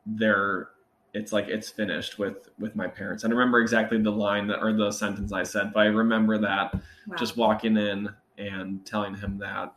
they're 0.06 0.70
it's 1.14 1.32
like 1.34 1.48
it's 1.48 1.70
finished 1.70 2.20
with 2.20 2.50
with 2.60 2.76
my 2.76 2.88
parents. 2.88 3.26
I 3.26 3.28
don't 3.28 3.38
remember 3.38 3.60
exactly 3.62 4.02
the 4.02 4.12
line 4.12 4.48
that 4.48 4.60
or 4.62 4.72
the 4.72 4.92
sentence 4.92 5.34
I 5.34 5.44
said, 5.44 5.74
but 5.74 5.80
I 5.82 5.86
remember 5.88 6.38
that 6.38 6.74
Wow. 7.08 7.16
just 7.18 7.36
walking 7.36 7.78
in 7.78 8.10
and 8.38 8.86
telling 8.86 9.16
him 9.16 9.38
that. 9.40 9.74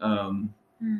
Um, 0.00 0.54
Hmm. 0.78 0.98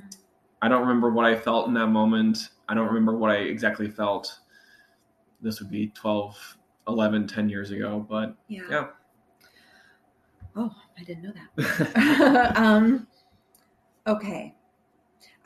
I 0.61 0.69
don't 0.69 0.81
remember 0.83 1.11
what 1.11 1.25
I 1.25 1.35
felt 1.37 1.69
in 1.69 1.75
that 1.75 1.87
moment. 1.87 2.51
I 2.69 2.75
don't 2.75 2.89
remember 2.89 3.17
what 3.17 3.31
I 3.31 3.37
exactly 3.37 3.89
felt. 3.89 4.41
This 5.41 5.61
would 5.61 5.71
be 5.71 5.89
12, 5.89 6.57
11, 6.89 7.27
10 7.27 7.49
years 7.49 7.71
ago, 7.71 8.05
but 8.07 8.37
yeah. 8.49 8.63
yeah. 8.69 8.87
Oh, 10.57 10.75
I 10.99 11.05
didn't 11.05 11.23
know 11.23 11.33
that. 11.57 12.57
um, 12.57 13.07
okay. 14.07 14.55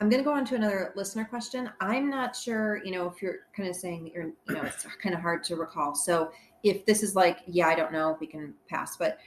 I'm 0.01 0.09
going 0.09 0.21
to 0.21 0.25
go 0.25 0.33
on 0.33 0.43
to 0.45 0.55
another 0.55 0.91
listener 0.95 1.25
question. 1.25 1.69
I'm 1.79 2.09
not 2.09 2.35
sure, 2.35 2.83
you 2.83 2.91
know, 2.91 3.07
if 3.07 3.21
you're 3.21 3.39
kind 3.55 3.69
of 3.69 3.75
saying 3.75 4.03
that 4.03 4.13
you're, 4.13 4.31
you 4.47 4.55
know, 4.55 4.63
it's 4.63 4.85
kind 5.01 5.15
of 5.15 5.21
hard 5.21 5.43
to 5.45 5.55
recall. 5.55 5.95
So 5.95 6.31
if 6.63 6.85
this 6.85 7.01
is 7.01 7.15
like, 7.15 7.39
yeah, 7.47 7.67
I 7.67 7.75
don't 7.75 7.93
know, 7.93 8.17
we 8.19 8.27
can 8.27 8.53
pass. 8.67 8.97
But 8.97 9.19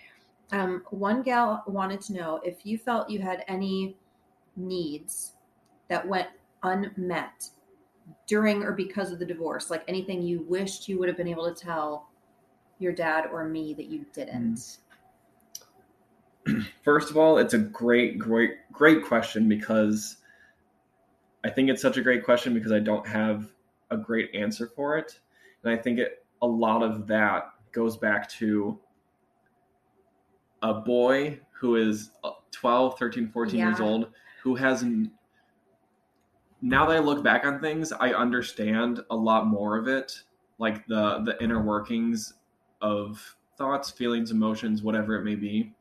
um, 0.53 0.83
one 0.91 1.23
gal 1.23 1.63
wanted 1.67 2.01
to 2.03 2.13
know 2.13 2.41
if 2.45 2.67
you 2.67 2.77
felt 2.77 3.09
you 3.09 3.21
had 3.21 3.45
any 3.49 3.97
needs 4.57 5.33
that 5.89 6.07
went 6.07 6.29
unmet 6.63 7.49
during 8.27 8.63
or 8.63 8.73
because 8.73 9.11
of 9.11 9.19
the 9.19 9.27
divorce, 9.27 9.71
like 9.71 9.85
anything 9.89 10.23
you 10.23 10.45
wished 10.49 10.89
you 10.89 10.99
would 10.99 11.09
have 11.09 11.17
been 11.17 11.29
able 11.29 11.53
to 11.53 11.59
tell 11.59 12.09
your 12.79 12.93
dad 12.93 13.27
or 13.33 13.45
me 13.45 13.75
that 13.75 13.87
you 13.87 14.05
didn't. 14.13 14.79
First 16.83 17.11
of 17.11 17.17
all, 17.17 17.38
it's 17.38 17.55
a 17.55 17.59
great, 17.59 18.19
great, 18.19 18.52
great 18.73 19.05
question 19.05 19.49
because 19.49 20.17
I 21.45 21.50
think 21.50 21.71
it's 21.71 21.83
such 21.83 21.97
a 21.97 22.02
great 22.02 22.25
question 22.25 22.55
because 22.55 22.73
I 22.73 22.81
don't 22.81 23.07
have 23.07 23.49
a 23.90 23.97
great 23.97 24.35
answer 24.35 24.71
for 24.75 24.99
it. 24.99 25.19
And 25.62 25.73
I 25.73 25.76
think 25.76 25.99
it, 25.99 26.25
a 26.43 26.47
lot 26.47 26.83
of 26.83 27.07
that 27.09 27.50
goes 27.73 27.97
back 27.97 28.28
to 28.31 28.78
a 30.62 30.75
boy 30.75 31.40
who 31.52 31.76
is 31.76 32.11
uh, 32.25 32.31
12, 32.50 32.99
13, 32.99 33.28
14 33.28 33.59
yeah. 33.59 33.69
years 33.69 33.81
old 33.81 34.09
who 34.43 34.55
has 34.55 34.85
now 36.61 36.87
that 36.87 36.97
I 36.97 36.99
look 36.99 37.23
back 37.23 37.45
on 37.45 37.61
things, 37.61 37.93
I 37.93 38.12
understand 38.12 39.00
a 39.11 39.17
lot 39.17 39.47
more 39.47 39.76
of 39.76 39.88
it, 39.88 40.23
like 40.59 40.87
the 40.87 41.21
the 41.25 41.43
inner 41.43 41.62
workings 41.62 42.35
of 42.81 43.37
thoughts, 43.57 43.90
feelings, 43.90 44.31
emotions, 44.31 44.83
whatever 44.83 45.17
it 45.17 45.25
may 45.25 45.35
be. 45.35 45.73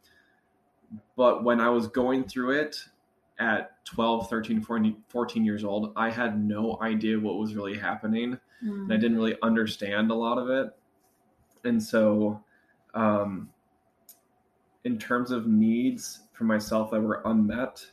But 1.15 1.44
when 1.44 1.60
I 1.60 1.70
was 1.70 1.88
going 1.88 2.24
through 2.25 2.51
it 2.51 2.77
at 3.39 3.84
12, 3.86 4.29
13, 4.29 4.62
14, 5.10 5.46
years 5.46 5.63
old, 5.63 5.94
I 5.96 6.10
had 6.10 6.44
no 6.44 6.77
idea 6.82 7.20
what 7.20 7.38
was 7.38 7.56
really 7.56 7.77
happening. 7.77 8.39
Mm. 8.63 8.84
And 8.84 8.94
I 8.94 8.98
didn't 8.98 9.17
really 9.17 9.38
understand 9.44 10.12
a 10.12 10.15
lot 10.15 10.38
of 10.38 10.50
it. 10.50 10.74
And 11.63 11.82
so, 11.82 12.44
um, 12.94 13.50
in 14.84 14.98
terms 14.98 15.32
of 15.32 15.48
needs 15.48 16.22
for 16.32 16.46
myself 16.46 16.91
that 16.91 17.01
were 17.01 17.22
unmet, 17.25 17.86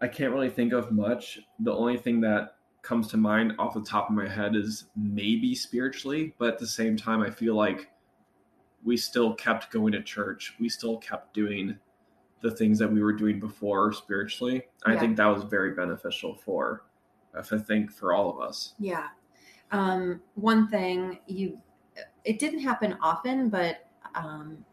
I 0.00 0.08
can't 0.08 0.32
really 0.32 0.50
think 0.50 0.72
of 0.72 0.90
much. 0.90 1.38
The 1.60 1.72
only 1.72 1.98
thing 1.98 2.20
that 2.22 2.56
comes 2.82 3.08
to 3.08 3.16
mind 3.16 3.52
off 3.58 3.74
the 3.74 3.82
top 3.82 4.08
of 4.08 4.16
my 4.16 4.28
head 4.28 4.56
is 4.56 4.84
maybe 4.96 5.54
spiritually, 5.54 6.34
but 6.38 6.54
at 6.54 6.58
the 6.58 6.66
same 6.66 6.96
time, 6.96 7.20
I 7.20 7.30
feel 7.30 7.54
like 7.54 7.90
we 8.86 8.96
still 8.96 9.34
kept 9.34 9.70
going 9.70 9.92
to 9.92 10.02
church. 10.02 10.54
We 10.58 10.68
still 10.70 10.96
kept 10.98 11.34
doing 11.34 11.76
the 12.40 12.52
things 12.52 12.78
that 12.78 12.90
we 12.90 13.02
were 13.02 13.12
doing 13.12 13.40
before 13.40 13.92
spiritually. 13.92 14.62
Yeah. 14.86 14.94
I 14.94 14.98
think 14.98 15.16
that 15.16 15.26
was 15.26 15.42
very 15.42 15.72
beneficial 15.72 16.36
for, 16.36 16.84
I 17.36 17.42
think, 17.42 17.92
for 17.92 18.14
all 18.14 18.30
of 18.30 18.40
us. 18.40 18.74
Yeah. 18.78 19.08
Um, 19.72 20.22
one 20.36 20.68
thing 20.68 21.18
you, 21.26 21.58
it 22.24 22.38
didn't 22.38 22.60
happen 22.60 22.96
often, 23.02 23.48
but 23.48 23.88
um, 24.14 24.64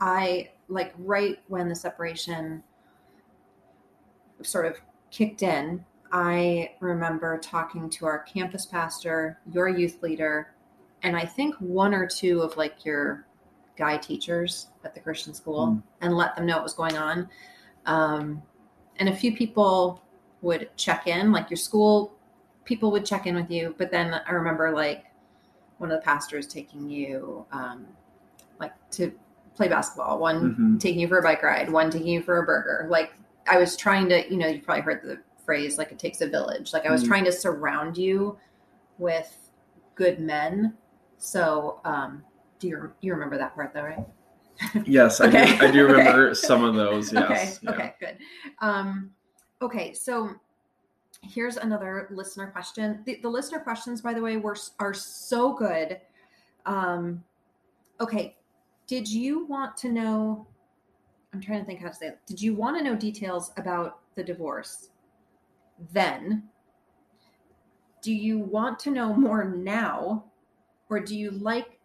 I 0.00 0.50
like 0.68 0.94
right 0.98 1.38
when 1.48 1.68
the 1.68 1.76
separation 1.76 2.62
sort 4.42 4.64
of 4.64 4.76
kicked 5.10 5.42
in, 5.42 5.84
I 6.10 6.72
remember 6.80 7.36
talking 7.38 7.90
to 7.90 8.06
our 8.06 8.20
campus 8.20 8.64
pastor, 8.64 9.40
your 9.52 9.68
youth 9.68 10.02
leader, 10.02 10.54
and 11.02 11.16
I 11.16 11.26
think 11.26 11.54
one 11.56 11.92
or 11.92 12.06
two 12.06 12.40
of 12.40 12.56
like 12.56 12.84
your 12.84 13.25
guy 13.76 13.96
teachers 13.96 14.68
at 14.84 14.94
the 14.94 15.00
Christian 15.00 15.34
school 15.34 15.68
mm. 15.68 15.82
and 16.00 16.16
let 16.16 16.34
them 16.36 16.46
know 16.46 16.56
what 16.56 16.64
was 16.64 16.74
going 16.74 16.96
on. 16.96 17.28
Um, 17.86 18.42
and 18.98 19.08
a 19.08 19.14
few 19.14 19.36
people 19.36 20.02
would 20.42 20.70
check 20.76 21.06
in, 21.06 21.32
like 21.32 21.50
your 21.50 21.56
school 21.56 22.16
people 22.64 22.90
would 22.90 23.06
check 23.06 23.26
in 23.26 23.34
with 23.34 23.50
you. 23.50 23.74
But 23.78 23.90
then 23.90 24.20
I 24.26 24.32
remember 24.32 24.72
like 24.72 25.06
one 25.78 25.90
of 25.90 25.98
the 25.98 26.04
pastors 26.04 26.46
taking 26.46 26.90
you 26.90 27.46
um, 27.52 27.86
like 28.58 28.72
to 28.92 29.12
play 29.54 29.68
basketball, 29.68 30.18
one 30.18 30.50
mm-hmm. 30.50 30.78
taking 30.78 31.00
you 31.00 31.08
for 31.08 31.18
a 31.18 31.22
bike 31.22 31.42
ride, 31.42 31.70
one 31.70 31.90
taking 31.90 32.08
you 32.08 32.22
for 32.22 32.38
a 32.38 32.42
burger, 32.44 32.86
like 32.90 33.12
I 33.48 33.58
was 33.58 33.76
trying 33.76 34.08
to, 34.08 34.28
you 34.28 34.36
know, 34.36 34.48
you 34.48 34.60
probably 34.60 34.82
heard 34.82 35.02
the 35.02 35.20
phrase 35.44 35.78
like 35.78 35.92
it 35.92 35.98
takes 35.98 36.20
a 36.20 36.28
village. 36.28 36.72
Like 36.72 36.86
I 36.86 36.90
was 36.90 37.04
mm 37.04 37.06
trying 37.06 37.24
to 37.24 37.32
surround 37.32 37.96
you 37.96 38.36
with 38.98 39.36
good 39.94 40.18
men. 40.18 40.74
So, 41.18 41.80
um, 41.84 42.24
do 42.58 42.68
you 42.68 42.92
you 43.00 43.12
remember 43.12 43.38
that 43.38 43.54
part 43.54 43.72
though, 43.74 43.82
right? 43.82 44.06
Yes, 44.86 45.20
okay. 45.20 45.42
I 45.42 45.58
do. 45.58 45.66
I 45.66 45.70
do 45.70 45.86
remember 45.86 46.26
okay. 46.28 46.34
some 46.34 46.64
of 46.64 46.74
those. 46.74 47.12
Yes. 47.12 47.58
Okay. 47.58 47.62
Yeah. 47.62 47.70
Okay. 47.70 47.94
Good. 48.00 48.18
Um, 48.60 49.10
okay. 49.60 49.92
So 49.92 50.30
here's 51.22 51.56
another 51.58 52.08
listener 52.10 52.46
question. 52.46 53.02
The, 53.04 53.18
the 53.22 53.28
listener 53.28 53.60
questions, 53.60 54.00
by 54.00 54.14
the 54.14 54.22
way, 54.22 54.38
were 54.38 54.56
are 54.78 54.94
so 54.94 55.52
good. 55.52 56.00
Um, 56.64 57.22
okay. 58.00 58.36
Did 58.86 59.08
you 59.08 59.44
want 59.46 59.76
to 59.78 59.92
know 59.92 60.46
I'm 61.36 61.42
trying 61.42 61.60
to 61.60 61.66
think 61.66 61.80
how 61.80 61.88
to 61.88 61.94
say 61.94 62.06
it. 62.08 62.18
Did 62.26 62.40
you 62.40 62.54
want 62.54 62.78
to 62.78 62.82
know 62.82 62.96
details 62.96 63.52
about 63.58 63.98
the 64.14 64.24
divorce 64.24 64.88
then? 65.92 66.44
Do 68.00 68.14
you 68.14 68.38
want 68.38 68.78
to 68.80 68.90
know 68.90 69.12
more 69.12 69.44
now? 69.44 70.24
Or 70.88 70.98
do 70.98 71.14
you 71.14 71.32
like 71.32 71.75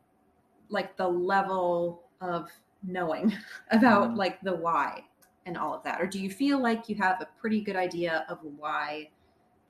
like 0.71 0.97
the 0.97 1.07
level 1.07 2.03
of 2.21 2.49
knowing 2.83 3.33
about 3.71 4.11
mm. 4.11 4.17
like 4.17 4.41
the 4.41 4.55
why 4.55 5.03
and 5.45 5.57
all 5.57 5.73
of 5.73 5.83
that? 5.83 6.01
Or 6.01 6.07
do 6.07 6.19
you 6.19 6.29
feel 6.29 6.61
like 6.61 6.89
you 6.89 6.95
have 6.95 7.21
a 7.21 7.27
pretty 7.39 7.61
good 7.61 7.75
idea 7.75 8.25
of 8.29 8.39
why 8.57 9.09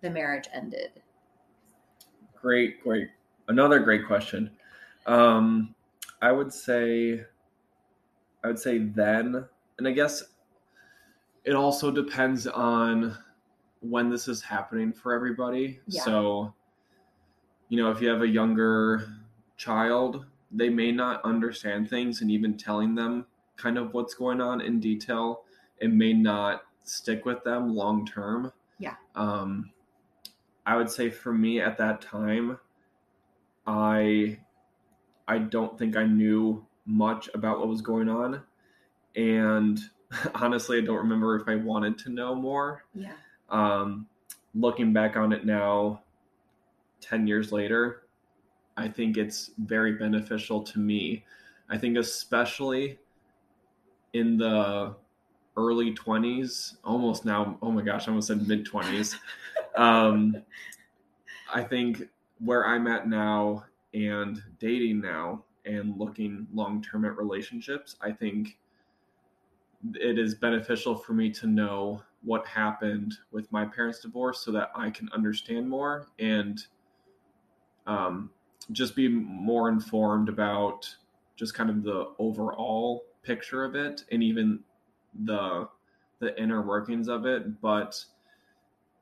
the 0.01 0.09
marriage 0.09 0.47
ended? 0.53 0.91
Great, 2.39 2.81
great. 2.83 3.09
Another 3.47 3.79
great 3.79 4.07
question. 4.07 4.49
Um, 5.05 5.75
I 6.21 6.31
would 6.31 6.53
say, 6.53 7.23
I 8.43 8.47
would 8.47 8.59
say 8.59 8.79
then 8.79 9.45
and 9.81 9.87
I 9.87 9.93
guess 9.93 10.23
it 11.43 11.55
also 11.55 11.89
depends 11.89 12.45
on 12.45 13.17
when 13.79 14.11
this 14.11 14.27
is 14.27 14.43
happening 14.43 14.93
for 14.93 15.11
everybody. 15.11 15.79
Yeah. 15.87 16.03
So, 16.03 16.53
you 17.69 17.81
know, 17.81 17.89
if 17.89 17.99
you 17.99 18.07
have 18.09 18.21
a 18.21 18.27
younger 18.27 19.11
child, 19.57 20.27
they 20.51 20.69
may 20.69 20.91
not 20.91 21.23
understand 21.23 21.89
things, 21.89 22.21
and 22.21 22.31
even 22.31 22.57
telling 22.57 22.95
them 22.95 23.25
kind 23.57 23.77
of 23.77 23.93
what's 23.93 24.13
going 24.13 24.41
on 24.41 24.61
in 24.61 24.79
detail, 24.79 25.43
it 25.79 25.91
may 25.91 26.13
not 26.13 26.63
stick 26.83 27.25
with 27.25 27.43
them 27.43 27.75
long 27.75 28.05
term. 28.05 28.51
Yeah. 28.79 28.95
Um, 29.15 29.71
I 30.65 30.75
would 30.75 30.89
say 30.89 31.09
for 31.09 31.33
me 31.33 31.61
at 31.61 31.77
that 31.77 32.01
time, 32.01 32.59
I 33.65 34.39
I 35.27 35.37
don't 35.37 35.77
think 35.77 35.95
I 35.95 36.05
knew 36.05 36.65
much 36.85 37.29
about 37.33 37.59
what 37.59 37.67
was 37.67 37.81
going 37.81 38.09
on 38.09 38.41
and 39.15 39.79
honestly, 40.35 40.77
I 40.77 40.81
don't 40.81 40.97
remember 40.97 41.35
if 41.37 41.47
I 41.47 41.55
wanted 41.55 41.97
to 41.99 42.09
know 42.09 42.35
more. 42.35 42.83
Yeah. 42.93 43.13
Um, 43.49 44.07
looking 44.53 44.93
back 44.93 45.15
on 45.15 45.31
it 45.31 45.45
now, 45.45 46.01
10 47.01 47.27
years 47.27 47.51
later, 47.51 48.00
I 48.77 48.87
think 48.87 49.17
it's 49.17 49.51
very 49.57 49.93
beneficial 49.93 50.63
to 50.63 50.79
me. 50.79 51.25
I 51.69 51.77
think, 51.77 51.97
especially 51.97 52.99
in 54.13 54.37
the 54.37 54.95
early 55.57 55.93
20s, 55.93 56.77
almost 56.83 57.25
now, 57.25 57.57
oh 57.61 57.71
my 57.71 57.81
gosh, 57.81 58.07
I 58.07 58.11
almost 58.11 58.27
said 58.27 58.47
mid 58.47 58.65
20s. 58.65 59.15
um, 59.77 60.41
I 61.53 61.63
think 61.63 62.03
where 62.39 62.65
I'm 62.65 62.87
at 62.87 63.07
now 63.07 63.65
and 63.93 64.41
dating 64.59 65.01
now 65.01 65.43
and 65.65 65.97
looking 65.97 66.47
long 66.53 66.81
term 66.81 67.05
at 67.05 67.17
relationships, 67.17 67.95
I 68.01 68.11
think 68.11 68.57
it 69.95 70.17
is 70.17 70.35
beneficial 70.35 70.95
for 70.95 71.13
me 71.13 71.31
to 71.31 71.47
know 71.47 72.01
what 72.23 72.45
happened 72.45 73.15
with 73.31 73.51
my 73.51 73.65
parents' 73.65 73.99
divorce 73.99 74.41
so 74.41 74.51
that 74.51 74.71
I 74.75 74.89
can 74.89 75.09
understand 75.11 75.67
more 75.67 76.07
and 76.19 76.63
um, 77.87 78.29
just 78.71 78.95
be 78.95 79.07
more 79.07 79.69
informed 79.69 80.29
about 80.29 80.87
just 81.35 81.53
kind 81.53 81.69
of 81.69 81.83
the 81.83 82.11
overall 82.19 83.03
picture 83.23 83.63
of 83.63 83.75
it 83.75 84.03
and 84.11 84.23
even 84.23 84.59
the 85.25 85.67
the 86.19 86.39
inner 86.41 86.61
workings 86.61 87.07
of 87.07 87.25
it 87.25 87.61
but 87.61 88.03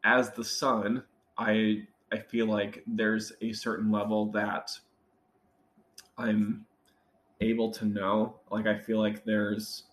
as 0.04 0.32
the 0.32 0.44
son 0.44 1.04
i 1.38 1.84
i 2.12 2.18
feel 2.18 2.46
like 2.46 2.84
there's 2.88 3.34
a 3.42 3.52
certain 3.54 3.92
level 3.92 4.32
that 4.32 4.72
i'm 6.18 6.66
able 7.42 7.70
to 7.72 7.86
know 7.86 8.40
like 8.52 8.68
i 8.68 8.78
feel 8.78 9.00
like 9.00 9.24
there's 9.26 9.84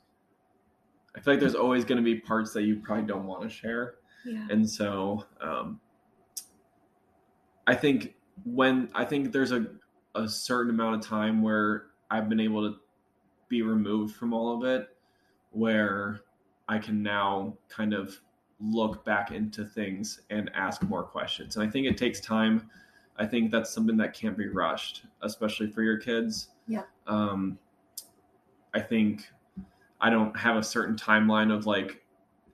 I 1.17 1.21
feel 1.21 1.33
like 1.33 1.41
there's 1.41 1.55
always 1.55 1.85
going 1.85 1.97
to 1.97 2.05
be 2.05 2.17
parts 2.17 2.53
that 2.53 2.63
you 2.63 2.77
probably 2.77 3.07
don't 3.07 3.27
want 3.27 3.43
to 3.43 3.49
share. 3.49 3.95
Yeah. 4.25 4.47
And 4.51 4.69
so 4.69 5.25
um, 5.41 5.81
I 7.67 7.75
think 7.75 8.16
when 8.45 8.89
I 8.95 9.05
think 9.05 9.33
there's 9.33 9.53
a, 9.53 9.67
a 10.15 10.29
certain 10.29 10.71
amount 10.71 10.97
of 10.97 11.09
time 11.09 11.43
where 11.43 11.87
I've 12.11 12.29
been 12.29 12.41
able 12.41 12.71
to 12.71 12.79
be 13.49 13.63
removed 13.63 14.17
from 14.17 14.33
all 14.33 14.57
of 14.57 14.65
it 14.65 14.89
where 15.51 16.23
I 16.69 16.79
can 16.79 17.03
now 17.03 17.57
kind 17.69 17.95
of 17.95 18.19
look 18.61 19.05
back 19.05 19.31
into 19.31 19.65
things 19.65 20.21
and 20.31 20.51
ask 20.55 20.83
more 20.83 21.03
questions. 21.03 21.57
And 21.57 21.67
I 21.67 21.71
think 21.71 21.87
it 21.87 21.97
takes 21.97 22.21
time. 22.21 22.71
I 23.19 23.27
think 23.27 23.51
that's 23.51 23.73
something 23.73 23.97
that 23.99 24.15
can't 24.15 24.37
be 24.37 24.49
rushed, 24.49 25.05
especially 25.23 25.71
for 25.71 25.83
your 25.83 25.99
kids. 25.99 26.49
Yeah. 26.67 26.83
Um, 27.07 27.59
I 28.75 28.81
think 28.81 29.27
I 30.01 30.11
don't 30.11 30.37
have 30.37 30.57
a 30.57 30.63
certain 30.63 30.97
timeline 30.97 31.55
of 31.55 31.67
like 31.67 32.05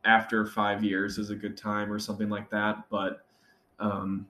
after 0.05 0.47
five 0.47 0.85
years 0.85 1.19
is 1.19 1.31
a 1.31 1.35
good 1.35 1.57
time 1.57 1.93
or 1.93 1.99
something 1.99 2.29
like 2.29 2.51
that, 2.51 2.85
but 2.91 3.25
um, 3.79 4.27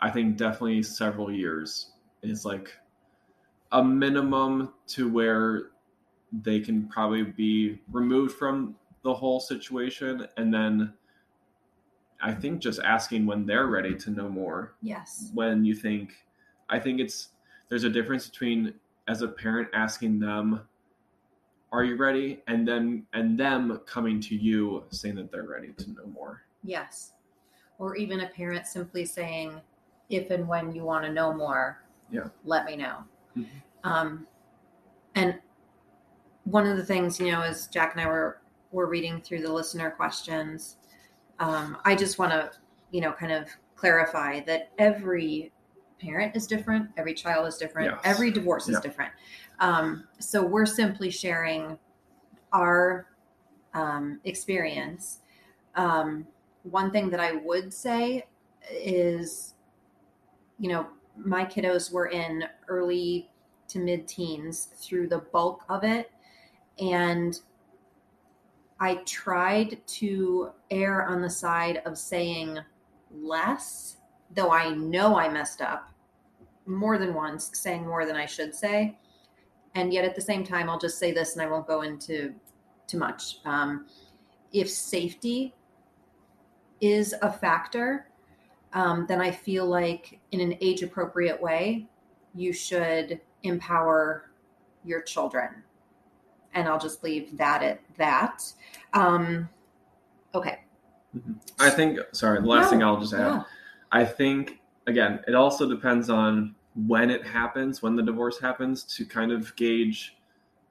I 0.00 0.10
think 0.10 0.36
definitely 0.36 0.82
several 0.82 1.32
years 1.32 1.92
is 2.22 2.44
like 2.44 2.76
a 3.72 3.82
minimum 3.82 4.72
to 4.88 5.08
where 5.10 5.70
they 6.42 6.60
can 6.60 6.88
probably 6.88 7.22
be 7.22 7.80
removed 7.90 8.34
from 8.36 8.74
the 9.02 9.14
whole 9.14 9.38
situation 9.38 10.26
and 10.36 10.52
then 10.52 10.92
i 12.20 12.32
think 12.32 12.60
just 12.60 12.80
asking 12.80 13.24
when 13.26 13.46
they're 13.46 13.68
ready 13.68 13.94
to 13.94 14.10
know 14.10 14.28
more 14.28 14.74
Yes. 14.82 15.30
when 15.34 15.64
you 15.64 15.74
think 15.74 16.14
i 16.68 16.78
think 16.80 17.00
it's 17.00 17.28
there's 17.68 17.84
a 17.84 17.90
difference 17.90 18.28
between 18.28 18.74
as 19.06 19.22
a 19.22 19.28
parent 19.28 19.68
asking 19.72 20.18
them 20.18 20.60
are 21.70 21.84
you 21.84 21.96
ready 21.96 22.42
and 22.48 22.66
then 22.66 23.06
and 23.12 23.38
them 23.38 23.80
coming 23.86 24.20
to 24.22 24.34
you 24.34 24.82
saying 24.90 25.14
that 25.14 25.30
they're 25.30 25.46
ready 25.48 25.72
to 25.78 25.90
know 25.92 26.06
more 26.12 26.42
Yes. 26.64 27.12
Or 27.78 27.94
even 27.96 28.20
a 28.20 28.28
parent 28.28 28.66
simply 28.66 29.04
saying, 29.04 29.60
if 30.08 30.30
and 30.30 30.46
when 30.46 30.72
you 30.72 30.84
want 30.84 31.04
to 31.04 31.12
know 31.12 31.32
more, 31.32 31.82
Yeah. 32.10 32.28
let 32.44 32.64
me 32.64 32.76
know. 32.76 33.04
Mhm. 33.36 33.46
Um, 33.84 34.26
and 35.14 35.40
one 36.44 36.66
of 36.66 36.76
the 36.76 36.84
things, 36.84 37.18
you 37.18 37.32
know, 37.32 37.42
as 37.42 37.66
Jack 37.68 37.92
and 37.92 38.00
I 38.00 38.06
were 38.06 38.40
were 38.72 38.86
reading 38.86 39.20
through 39.20 39.40
the 39.40 39.52
listener 39.52 39.90
questions, 39.90 40.76
um, 41.38 41.78
I 41.84 41.94
just 41.94 42.18
want 42.18 42.32
to, 42.32 42.50
you 42.90 43.00
know, 43.00 43.12
kind 43.12 43.32
of 43.32 43.48
clarify 43.76 44.40
that 44.40 44.70
every 44.78 45.52
parent 45.98 46.36
is 46.36 46.46
different, 46.46 46.90
every 46.96 47.14
child 47.14 47.46
is 47.46 47.56
different, 47.56 47.92
Yes. 47.92 48.00
every 48.04 48.30
divorce 48.30 48.68
is 48.68 48.78
different. 48.80 49.12
Um, 49.60 50.06
so 50.18 50.44
we're 50.44 50.66
simply 50.66 51.10
sharing 51.10 51.78
our 52.52 53.06
um, 53.72 54.20
experience. 54.24 55.20
Um, 55.74 56.26
one 56.64 56.90
thing 56.90 57.08
that 57.10 57.20
I 57.20 57.32
would 57.36 57.72
say 57.72 58.26
is, 58.70 59.54
you 60.58 60.68
know, 60.68 60.86
my 61.16 61.44
kiddos 61.44 61.92
were 61.92 62.06
in 62.06 62.44
early 62.68 63.30
to 63.68 63.78
mid 63.78 64.06
teens 64.06 64.68
through 64.76 65.08
the 65.08 65.18
bulk 65.18 65.64
of 65.68 65.84
it. 65.84 66.10
And 66.78 67.38
I 68.78 68.96
tried 69.06 69.80
to 69.86 70.50
err 70.70 71.06
on 71.06 71.22
the 71.22 71.30
side 71.30 71.82
of 71.86 71.96
saying 71.96 72.58
less, 73.10 73.96
though 74.34 74.50
I 74.50 74.70
know 74.70 75.18
I 75.18 75.28
messed 75.28 75.62
up 75.62 75.90
more 76.66 76.98
than 76.98 77.14
once, 77.14 77.50
saying 77.54 77.86
more 77.86 78.04
than 78.04 78.16
I 78.16 78.26
should 78.26 78.54
say. 78.54 78.98
And 79.74 79.92
yet 79.92 80.04
at 80.04 80.14
the 80.14 80.20
same 80.20 80.44
time, 80.44 80.68
I'll 80.68 80.78
just 80.78 80.98
say 80.98 81.12
this 81.12 81.34
and 81.34 81.42
I 81.42 81.50
won't 81.50 81.66
go 81.66 81.82
into 81.82 82.34
too 82.86 82.98
much. 82.98 83.38
Um, 83.44 83.86
if 84.52 84.70
safety 84.70 85.54
is 86.80 87.14
a 87.22 87.32
factor, 87.32 88.08
um, 88.76 89.06
then 89.08 89.20
I 89.20 89.32
feel 89.32 89.66
like 89.66 90.20
in 90.30 90.40
an 90.40 90.56
age 90.60 90.82
appropriate 90.82 91.40
way, 91.42 91.88
you 92.34 92.52
should 92.52 93.20
empower 93.42 94.30
your 94.84 95.02
children. 95.02 95.62
And 96.54 96.68
I'll 96.68 96.78
just 96.78 97.02
leave 97.02 97.36
that 97.36 97.62
at 97.62 97.80
that. 97.98 98.44
Um, 98.92 99.48
okay. 100.34 100.60
i 101.58 101.70
think 101.70 101.98
sorry 102.12 102.40
the 102.40 102.46
last 102.46 102.64
No, 102.64 102.70
thing 102.70 102.82
i'll 102.82 103.00
just 103.00 103.14
add 103.14 103.18
Yeah. 103.18 103.42
I 103.92 104.04
think 104.04 104.60
again, 104.86 105.20
it 105.26 105.34
also 105.34 105.68
depends 105.68 106.10
on 106.10 106.54
when 106.86 107.10
it 107.10 107.24
happens, 107.24 107.82
when 107.82 107.96
the 107.96 108.02
divorce 108.02 108.38
happens, 108.38 108.84
to 108.96 109.04
kind 109.04 109.32
of 109.32 109.54
gauge 109.56 110.16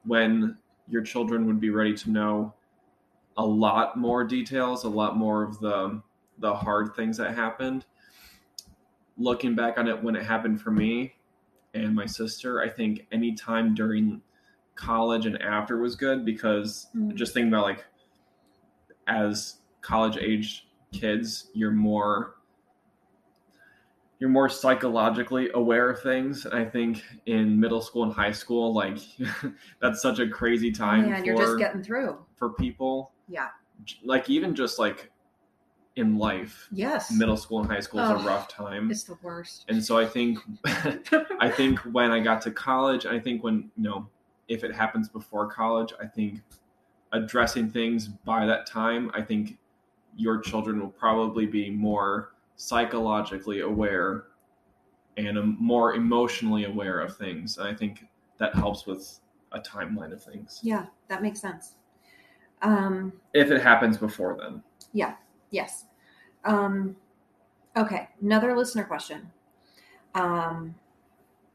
when 0.04 0.58
your 0.88 1.02
children 1.02 1.46
would 1.48 1.60
be 1.60 1.72
ready 1.72 1.96
to 1.96 2.12
know 2.12 2.54
a 3.38 3.46
lot 3.46 3.98
more 3.98 4.24
details, 4.24 4.84
a 4.84 4.90
lot 4.90 5.18
more 5.18 5.44
of 5.44 5.60
the 5.60 6.02
the 6.40 6.54
hard 6.54 6.96
things 6.96 7.18
that 7.18 7.34
happened. 7.34 7.86
Looking 9.18 9.56
back 9.56 9.78
on 9.78 9.88
it 9.88 10.02
when 10.04 10.16
it 10.16 10.24
happened 10.24 10.62
for 10.62 10.72
me 10.72 11.16
and 11.74 11.96
my 11.96 12.06
sister, 12.06 12.62
I 12.62 12.70
think 12.70 13.06
any 13.12 13.34
time 13.34 13.74
during 13.74 14.22
college 14.76 15.26
and 15.26 15.42
after 15.42 15.78
was 15.78 15.96
good 15.96 16.26
because 16.26 16.88
Mm. 16.96 17.16
just 17.16 17.34
think 17.34 17.48
about 17.48 17.64
like 17.64 17.86
as 19.08 19.58
college 19.82 20.18
age 20.18 20.68
kids, 20.92 21.50
you're 21.54 21.72
more 21.72 22.36
you're 24.20 24.30
more 24.30 24.48
psychologically 24.48 25.50
aware 25.54 25.90
of 25.90 26.02
things. 26.02 26.46
And 26.46 26.54
I 26.54 26.64
think 26.64 27.04
in 27.26 27.60
middle 27.60 27.82
school 27.82 28.04
and 28.04 28.14
high 28.14 28.32
school, 28.32 28.74
like 28.74 28.98
that's 29.82 30.02
such 30.02 30.20
a 30.20 30.28
crazy 30.28 30.72
time 30.72 31.10
Man, 31.10 31.20
for 31.20 31.26
you're 31.26 31.38
just 31.38 31.58
getting 31.58 31.84
through. 31.84 32.18
for 32.38 32.50
people. 32.50 33.12
Yeah. 33.28 33.50
Like 34.04 34.30
even 34.30 34.56
just 34.56 34.80
like 34.80 35.12
in 35.96 36.18
life, 36.18 36.68
Yes. 36.72 37.12
middle 37.12 37.38
school 37.38 37.62
and 37.62 37.70
high 37.72 37.80
school 37.80 38.02
is 38.02 38.10
Oh, 38.10 38.16
a 38.18 38.24
rough 38.24 38.48
time. 38.48 38.92
It's 38.92 39.04
the 39.04 39.18
worst. 39.22 39.66
And 39.70 39.84
so 39.84 39.98
I 39.98 40.06
think 40.06 40.40
I 41.40 41.50
think 41.50 41.80
when 41.80 42.12
I 42.12 42.20
got 42.20 42.42
to 42.44 42.52
college, 42.52 43.06
I 43.06 43.20
think 43.20 43.44
when 43.44 43.72
you 43.78 43.84
know, 43.84 44.10
if 44.48 44.64
it 44.64 44.74
happens 44.74 45.08
before 45.10 45.48
college, 45.50 45.94
I 46.00 46.06
think 46.06 46.42
addressing 47.14 47.70
things 47.70 48.08
by 48.08 48.46
that 48.46 48.66
time, 48.66 49.10
I 49.14 49.22
think 49.22 49.58
your 50.18 50.40
children 50.40 50.80
will 50.80 50.90
probably 50.90 51.46
be 51.46 51.70
more 51.70 52.34
psychologically 52.58 53.62
aware 53.62 54.26
and 55.18 55.38
um, 55.38 55.58
more 55.60 55.94
emotionally 55.96 56.66
aware 56.66 57.00
of 57.00 57.16
things. 57.16 57.58
And 57.58 57.68
I 57.68 57.74
think 57.74 58.06
that 58.38 58.54
helps 58.54 58.86
with 58.86 59.20
a 59.54 59.60
timeline 59.62 60.12
of 60.12 60.22
things. 60.22 60.60
Yeah, 60.62 60.88
that 61.08 61.22
makes 61.22 61.40
sense. 61.40 61.76
Um, 62.62 63.14
If 63.34 63.50
it 63.52 63.62
happens 63.62 63.98
before 63.98 64.38
then. 64.38 64.62
Yes. 65.52 65.86
Um, 66.44 66.96
okay, 67.76 68.10
another 68.22 68.56
listener 68.56 68.84
question. 68.84 69.32
Um, 70.14 70.76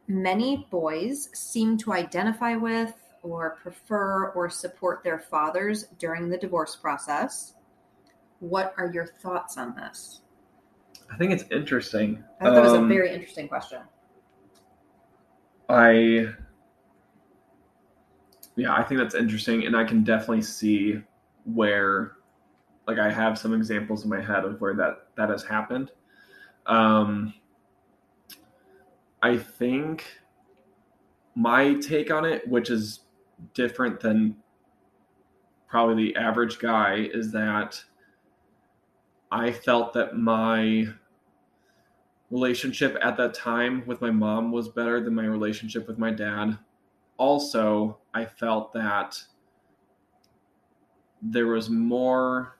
many 0.09 0.67
boys 0.71 1.31
seem 1.33 1.79
to 1.79 1.93
identify 1.93 2.57
with 2.57 2.95
or 3.23 3.51
prefer 3.63 4.31
or 4.31 4.49
support 4.51 5.03
their 5.05 5.19
fathers 5.19 5.87
during 5.99 6.29
the 6.29 6.39
divorce 6.39 6.77
process. 6.77 7.55
What 8.41 8.75
are 8.79 8.91
your 8.93 9.07
thoughts 9.07 9.59
on 9.59 9.75
this? 9.77 10.23
I 11.13 11.17
think 11.17 11.33
it's 11.33 11.45
interesting. 11.51 12.25
I 12.41 12.45
thought 12.45 12.55
that 12.55 12.63
was 12.63 12.73
a 12.73 12.77
Um, 12.77 12.89
very 12.89 13.13
interesting 13.13 13.49
question. 13.49 13.83
I 15.69 16.35
yeah, 18.57 18.75
I 18.75 18.83
think 18.83 19.01
that's 19.01 19.15
interesting, 19.15 19.65
and 19.65 19.77
I 19.77 19.85
can 19.85 20.03
definitely 20.03 20.43
see 20.43 21.01
where, 21.45 22.13
like, 22.87 22.99
I 22.99 23.11
have 23.11 23.39
some 23.39 23.55
examples 23.55 24.05
in 24.05 24.11
my 24.11 24.21
head 24.21 24.45
of 24.45 24.61
where 24.61 24.75
that 24.75 25.09
that 25.17 25.29
has 25.29 25.45
happened. 25.45 25.93
Um, 26.67 27.35
I 29.23 29.37
think 29.37 30.05
my 31.35 31.75
take 31.75 32.11
on 32.11 32.25
it, 32.25 32.47
which 32.49 32.71
is 32.71 33.01
different 33.55 34.01
than 34.01 34.37
probably 35.69 36.07
the 36.13 36.17
average 36.17 36.59
guy, 36.59 37.09
is 37.13 37.31
that 37.33 37.83
I 39.31 39.53
felt 39.53 39.93
that 39.93 40.17
my 40.17 40.89
relationship 42.31 42.97
at 43.03 43.17
that 43.17 43.35
time 43.35 43.85
with 43.87 44.01
my 44.01 44.11
mom 44.11 44.53
was 44.53 44.69
better 44.69 45.03
than 45.03 45.15
my 45.15 45.27
relationship 45.27 45.87
with 45.87 45.99
my 45.99 46.11
dad. 46.11 46.59
Also, 47.17 47.99
I 48.15 48.25
felt 48.25 48.73
that 48.73 49.23
there 51.23 51.47
was 51.49 51.69
more. 51.69 52.57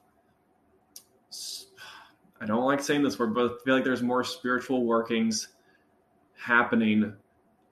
I 2.41 2.47
don't 2.47 2.65
like 2.65 2.83
saying 2.83 3.03
this 3.03 3.19
word, 3.19 3.35
but 3.35 3.45
I 3.45 3.49
feel 3.65 3.75
like 3.75 3.85
there's 3.85 4.03
more 4.03 4.25
spiritual 4.25 4.85
workings 4.85 5.49
happening 6.37 7.13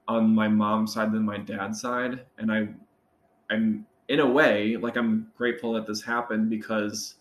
on 0.06 0.34
my 0.34 0.48
mom's 0.48 0.94
side 0.94 1.12
than 1.12 1.24
my 1.24 1.38
dad's 1.38 1.80
side, 1.80 2.24
and 2.38 2.52
I, 2.52 2.68
I'm 3.50 3.86
in 4.08 4.20
a 4.20 4.26
way 4.26 4.76
like 4.76 4.96
I'm 4.96 5.30
grateful 5.36 5.72
that 5.74 5.86
this 5.86 6.02
happened 6.02 6.50
because 6.50 7.16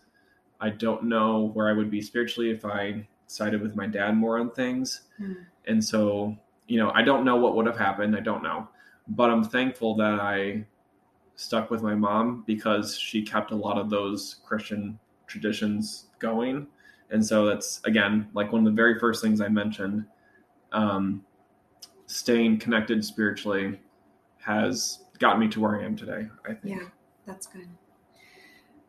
I 0.60 0.70
don't 0.70 1.04
know 1.04 1.50
where 1.54 1.68
I 1.68 1.72
would 1.72 1.90
be 1.90 2.00
spiritually 2.00 2.50
if 2.50 2.64
I 2.64 3.06
sided 3.26 3.60
with 3.60 3.76
my 3.76 3.86
dad 3.86 4.16
more 4.16 4.38
on 4.38 4.50
things. 4.50 5.02
Hmm. 5.18 5.34
And 5.66 5.84
so, 5.84 6.36
you 6.66 6.78
know, 6.78 6.90
I 6.94 7.02
don't 7.02 7.24
know 7.24 7.36
what 7.36 7.54
would 7.54 7.66
have 7.66 7.78
happened. 7.78 8.16
I 8.16 8.20
don't 8.20 8.42
know. 8.42 8.68
But 9.08 9.30
I'm 9.30 9.44
thankful 9.44 9.94
that 9.96 10.14
I 10.14 10.64
stuck 11.36 11.70
with 11.70 11.82
my 11.82 11.94
mom 11.94 12.42
because 12.46 12.98
she 12.98 13.22
kept 13.22 13.52
a 13.52 13.56
lot 13.56 13.78
of 13.78 13.90
those 13.90 14.36
Christian 14.44 14.98
traditions 15.28 16.06
going. 16.18 16.66
And 17.10 17.24
so 17.24 17.46
that's, 17.46 17.80
again, 17.84 18.28
like 18.34 18.52
one 18.52 18.66
of 18.66 18.72
the 18.72 18.76
very 18.76 18.98
first 18.98 19.22
things 19.22 19.40
I 19.40 19.48
mentioned 19.48 20.04
um, 20.72 21.24
staying 22.06 22.58
connected 22.58 23.04
spiritually 23.04 23.78
has 24.38 25.04
gotten 25.18 25.40
me 25.40 25.48
to 25.48 25.60
where 25.60 25.80
I 25.80 25.84
am 25.84 25.96
today. 25.96 26.28
I 26.44 26.54
think. 26.54 26.80
Yeah, 26.80 26.88
that's 27.26 27.46
good. 27.46 27.68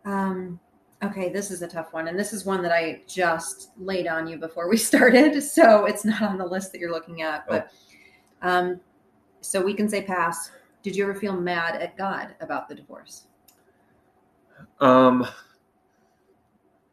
Um, 0.06 0.60
okay, 1.04 1.30
this 1.30 1.52
is 1.52 1.62
a 1.62 1.68
tough 1.68 1.94
one, 1.94 2.08
and 2.08 2.18
this 2.18 2.34
is 2.34 2.46
one 2.46 2.62
that 2.64 2.72
I 2.72 3.02
just 3.08 3.72
laid 3.78 4.08
on 4.08 4.28
you 4.28 4.38
before 4.38 4.70
we 4.70 4.78
started, 4.92 5.42
so 5.42 5.86
it's 5.86 6.06
not 6.06 6.22
on 6.22 6.38
the 6.38 6.46
list 6.46 6.72
that 6.72 6.80
you're 6.80 6.92
looking 6.92 7.22
at. 7.22 7.48
But 7.48 7.72
um, 8.42 8.80
so 9.42 9.62
we 9.62 9.74
can 9.74 9.90
say 9.90 10.02
pass. 10.02 10.52
Did 10.82 10.96
you 10.96 11.04
ever 11.04 11.16
feel 11.16 11.34
mad 11.34 11.76
at 11.76 11.98
God 11.98 12.36
about 12.40 12.70
the 12.70 12.76
divorce? 12.76 13.28
Um, 14.80 15.28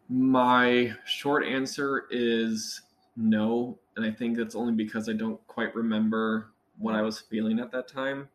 my 0.09 0.95
short 1.05 1.45
answer 1.45 2.05
is 2.11 2.83
no, 3.17 3.79
and 3.97 4.05
I 4.05 4.11
think 4.11 4.37
that's 4.37 4.55
only 4.55 4.73
because 4.75 5.09
I 5.09 5.13
don't 5.13 5.45
quite 5.47 5.75
remember 5.75 6.49
what 6.79 6.95
I 6.95 7.03
was 7.03 7.21
feeling 7.21 7.59
at 7.59 7.73
that 7.73 7.89
time. 7.89 8.29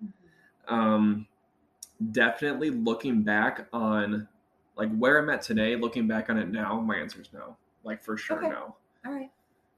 Um, 0.68 1.28
definitely 2.12 2.72
looking 2.72 3.22
back 3.24 3.68
on 3.72 4.28
like 4.76 4.96
where 4.98 5.20
I'm 5.20 5.30
at 5.30 5.42
today, 5.42 5.76
looking 5.76 6.08
back 6.08 6.30
on 6.30 6.38
it 6.38 6.50
now, 6.50 6.80
my 6.80 6.96
answer 6.96 7.22
is 7.22 7.30
no. 7.34 7.56
Like 7.84 8.04
for 8.04 8.18
sure, 8.18 8.38
Okay. 8.38 8.50
no. 8.50 8.76
All 9.06 9.12
right. 9.14 9.32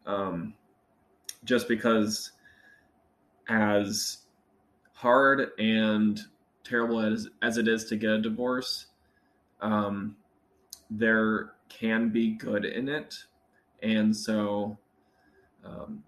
Um, 0.05 0.53
just 1.43 1.67
because 1.67 2.31
as 3.49 4.19
hard 4.93 5.51
and 5.59 6.21
terrible 6.63 6.99
as 6.99 7.27
as 7.41 7.57
it 7.57 7.67
is 7.67 7.85
to 7.85 7.97
get 7.97 8.11
a 8.11 8.21
divorce, 8.21 8.87
um, 9.61 10.15
there 10.89 11.53
can 11.77 12.09
be 12.09 12.31
good 12.31 12.65
in 12.65 12.87
it, 12.87 13.15
and 13.81 14.15
so 14.15 14.77
um, 15.65 16.03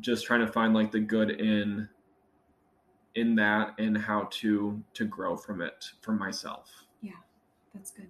just 0.00 0.26
trying 0.26 0.44
to 0.44 0.52
find 0.52 0.74
like 0.74 0.90
the 0.90 1.00
good 1.00 1.30
in 1.30 1.88
in 3.14 3.34
that 3.34 3.74
and 3.78 3.96
how 3.96 4.28
to 4.30 4.82
to 4.94 5.04
grow 5.04 5.36
from 5.36 5.60
it 5.60 5.84
for 6.00 6.12
myself. 6.12 6.70
Yeah, 7.02 7.12
that's 7.74 7.90
good. 7.90 8.08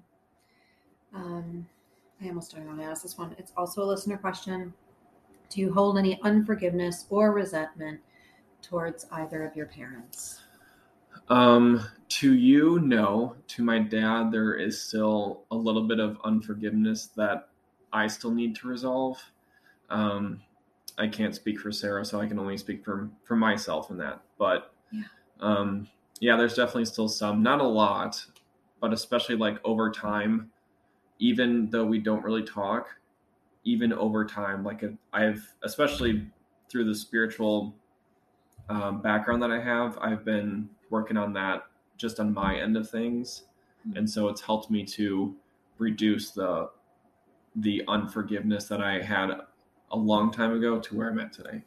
Um, 1.14 1.66
I 2.22 2.28
almost 2.28 2.54
don't 2.54 2.66
want 2.66 2.78
to 2.78 2.84
ask 2.84 3.02
this 3.02 3.18
one. 3.18 3.34
It's 3.38 3.52
also 3.56 3.82
a 3.82 3.86
listener 3.86 4.16
question. 4.16 4.72
Do 5.48 5.60
you 5.60 5.72
hold 5.72 5.98
any 5.98 6.20
unforgiveness 6.22 7.06
or 7.10 7.32
resentment 7.32 8.00
towards 8.62 9.06
either 9.10 9.42
of 9.44 9.56
your 9.56 9.66
parents? 9.66 10.40
Um, 11.28 11.86
to 12.08 12.34
you, 12.34 12.80
no. 12.80 13.36
To 13.48 13.62
my 13.62 13.78
dad, 13.78 14.32
there 14.32 14.54
is 14.54 14.80
still 14.80 15.44
a 15.50 15.56
little 15.56 15.86
bit 15.86 16.00
of 16.00 16.18
unforgiveness 16.24 17.06
that 17.16 17.48
I 17.92 18.08
still 18.08 18.32
need 18.32 18.56
to 18.56 18.68
resolve. 18.68 19.18
Um, 19.90 20.40
I 20.98 21.06
can't 21.06 21.34
speak 21.34 21.60
for 21.60 21.72
Sarah, 21.72 22.04
so 22.04 22.20
I 22.20 22.26
can 22.26 22.38
only 22.38 22.56
speak 22.56 22.84
for 22.84 23.08
for 23.24 23.36
myself 23.36 23.90
in 23.90 23.96
that. 23.98 24.20
But 24.38 24.74
Yeah. 24.90 25.02
um, 25.40 25.88
yeah, 26.20 26.36
there's 26.36 26.54
definitely 26.54 26.84
still 26.84 27.08
some, 27.08 27.42
not 27.42 27.60
a 27.60 27.66
lot, 27.66 28.24
but 28.80 28.92
especially 28.92 29.36
like 29.36 29.58
over 29.64 29.90
time, 29.90 30.50
even 31.18 31.70
though 31.70 31.86
we 31.86 31.98
don't 31.98 32.22
really 32.22 32.42
talk, 32.42 32.88
even 33.64 33.92
over 33.92 34.24
time, 34.24 34.64
like 34.64 34.84
I've 35.12 35.54
especially 35.62 36.28
through 36.68 36.84
the 36.84 36.94
spiritual 36.94 37.74
um, 38.68 39.00
background 39.00 39.42
that 39.42 39.50
I 39.50 39.60
have, 39.60 39.96
I've 39.98 40.24
been 40.24 40.68
working 40.90 41.16
on 41.16 41.33
that 41.35 41.64
just 41.96 42.20
on 42.20 42.33
my 42.33 42.57
end 42.57 42.76
of 42.76 42.90
things, 42.90 43.44
and 43.94 44.09
so 44.09 44.29
it's 44.29 44.40
helped 44.40 44.70
me 44.70 44.85
to 44.85 45.35
reduce 45.79 46.31
the 46.31 46.70
the 47.57 47.83
unforgiveness 47.88 48.66
that 48.66 48.81
I 48.81 49.00
had 49.03 49.31
a 49.90 49.96
long 49.96 50.31
time 50.31 50.55
ago 50.55 50.79
to 50.79 50.96
where 50.96 51.11
I'm 51.11 51.18
at 51.18 51.33
today. 51.33 51.62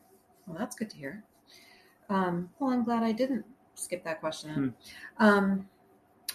Well, 0.47 0.57
that's 0.57 0.75
good 0.75 0.89
to 0.91 0.97
hear. 0.97 1.23
Um, 2.09 2.49
well, 2.59 2.71
I'm 2.71 2.83
glad 2.83 3.03
I 3.03 3.11
didn't 3.11 3.45
skip 3.75 4.03
that 4.03 4.19
question. 4.19 4.73
Um, 5.17 5.67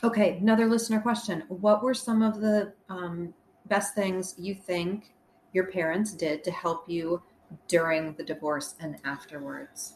okay, 0.03 0.39
another 0.39 0.67
listener 0.67 1.01
question. 1.01 1.45
What 1.49 1.83
were 1.83 1.95
some 1.95 2.23
of 2.23 2.41
the 2.41 2.73
um, 2.89 3.33
best 3.67 3.95
things 3.95 4.35
you 4.39 4.55
think 4.55 5.15
your 5.53 5.67
parents 5.67 6.13
did 6.13 6.45
to 6.45 6.51
help 6.51 6.89
you 6.89 7.23
during 7.69 8.13
the 8.15 8.23
divorce 8.23 8.75
and 8.81 8.97
afterwards? 9.05 9.95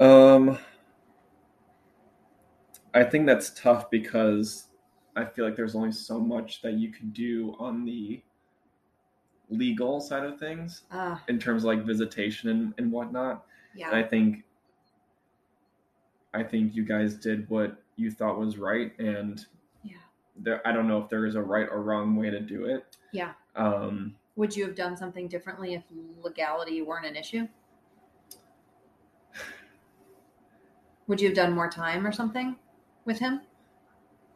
Um, 0.00 0.58
I 2.96 3.04
think 3.04 3.26
that's 3.26 3.50
tough 3.50 3.90
because 3.90 4.68
I 5.14 5.26
feel 5.26 5.44
like 5.44 5.54
there's 5.54 5.74
only 5.74 5.92
so 5.92 6.18
much 6.18 6.62
that 6.62 6.72
you 6.74 6.90
can 6.90 7.10
do 7.10 7.54
on 7.58 7.84
the 7.84 8.22
legal 9.50 10.00
side 10.00 10.24
of 10.24 10.38
things 10.38 10.82
Uh, 10.90 11.18
in 11.28 11.38
terms 11.38 11.62
of 11.62 11.66
like 11.66 11.84
visitation 11.84 12.48
and, 12.48 12.74
and 12.78 12.90
whatnot. 12.90 13.44
yeah. 13.74 13.88
And 13.88 13.96
I 13.96 14.02
think 14.02 14.44
I 16.32 16.42
think 16.42 16.74
you 16.74 16.84
guys 16.84 17.14
did 17.16 17.48
what 17.50 17.76
you 17.96 18.10
thought 18.10 18.38
was 18.38 18.56
right 18.58 18.98
and 18.98 19.44
Yeah. 19.84 19.96
there 20.36 20.66
I 20.66 20.72
don't 20.72 20.88
know 20.88 20.98
if 21.02 21.08
there 21.10 21.26
is 21.26 21.34
a 21.34 21.42
right 21.42 21.68
or 21.70 21.82
wrong 21.82 22.16
way 22.16 22.30
to 22.30 22.40
do 22.40 22.64
it. 22.64 22.96
Yeah. 23.12 23.34
Um 23.54 24.16
Would 24.36 24.56
you 24.56 24.64
have 24.66 24.74
done 24.74 24.96
something 24.96 25.28
differently 25.28 25.74
if 25.74 25.84
legality 26.22 26.80
weren't 26.82 27.06
an 27.06 27.14
issue? 27.16 27.46
Would 31.08 31.20
you 31.20 31.28
have 31.28 31.36
done 31.36 31.52
more 31.54 31.70
time 31.70 32.06
or 32.06 32.12
something 32.12 32.56
with 33.06 33.18
him? 33.18 33.42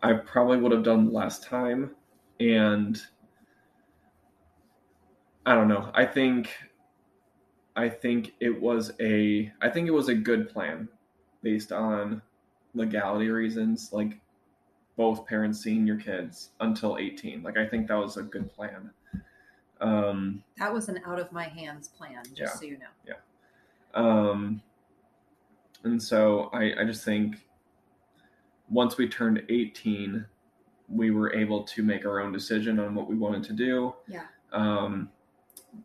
I 0.02 0.14
probably 0.14 0.58
would 0.58 0.72
have 0.72 0.82
done 0.82 1.12
last 1.12 1.42
time 1.42 1.94
and 2.38 3.00
I 5.44 5.54
don't 5.54 5.68
know. 5.68 5.90
I 5.94 6.06
think 6.06 6.50
I 7.76 7.88
think 7.88 8.34
it 8.40 8.60
was 8.60 8.92
a 9.00 9.52
I 9.60 9.68
think 9.68 9.88
it 9.88 9.92
was 9.92 10.08
a 10.08 10.14
good 10.14 10.48
plan 10.48 10.88
based 11.42 11.72
on 11.72 12.22
legality 12.74 13.28
reasons 13.28 13.92
like 13.92 14.20
both 14.96 15.26
parents 15.26 15.60
seeing 15.62 15.86
your 15.86 15.96
kids 15.96 16.50
until 16.60 16.98
18. 16.98 17.42
Like 17.42 17.56
I 17.56 17.66
think 17.66 17.88
that 17.88 17.94
was 17.94 18.16
a 18.16 18.22
good 18.22 18.52
plan. 18.52 18.90
Um 19.80 20.44
That 20.58 20.72
was 20.72 20.88
an 20.88 21.00
out 21.06 21.18
of 21.18 21.32
my 21.32 21.44
hands 21.44 21.88
plan, 21.88 22.22
just 22.24 22.38
Yeah. 22.40 22.46
so 22.60 22.64
you 22.64 22.78
know. 22.78 22.86
Yeah. 23.06 23.14
Um, 23.94 24.62
and 25.84 26.00
so 26.02 26.50
I, 26.52 26.80
I 26.80 26.84
just 26.84 27.04
think 27.04 27.46
once 28.70 28.96
we 28.96 29.08
turned 29.08 29.42
18, 29.48 30.24
we 30.88 31.10
were 31.10 31.32
able 31.34 31.62
to 31.64 31.82
make 31.82 32.04
our 32.06 32.20
own 32.20 32.32
decision 32.32 32.78
on 32.78 32.94
what 32.94 33.08
we 33.08 33.16
wanted 33.16 33.42
to 33.44 33.52
do. 33.52 33.94
Yeah. 34.08 34.24
Um, 34.52 35.10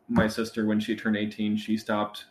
my 0.08 0.26
sister, 0.26 0.66
when 0.66 0.80
she 0.80 0.96
turned 0.96 1.16
18, 1.16 1.56
she 1.56 1.76
stopped 1.76 2.26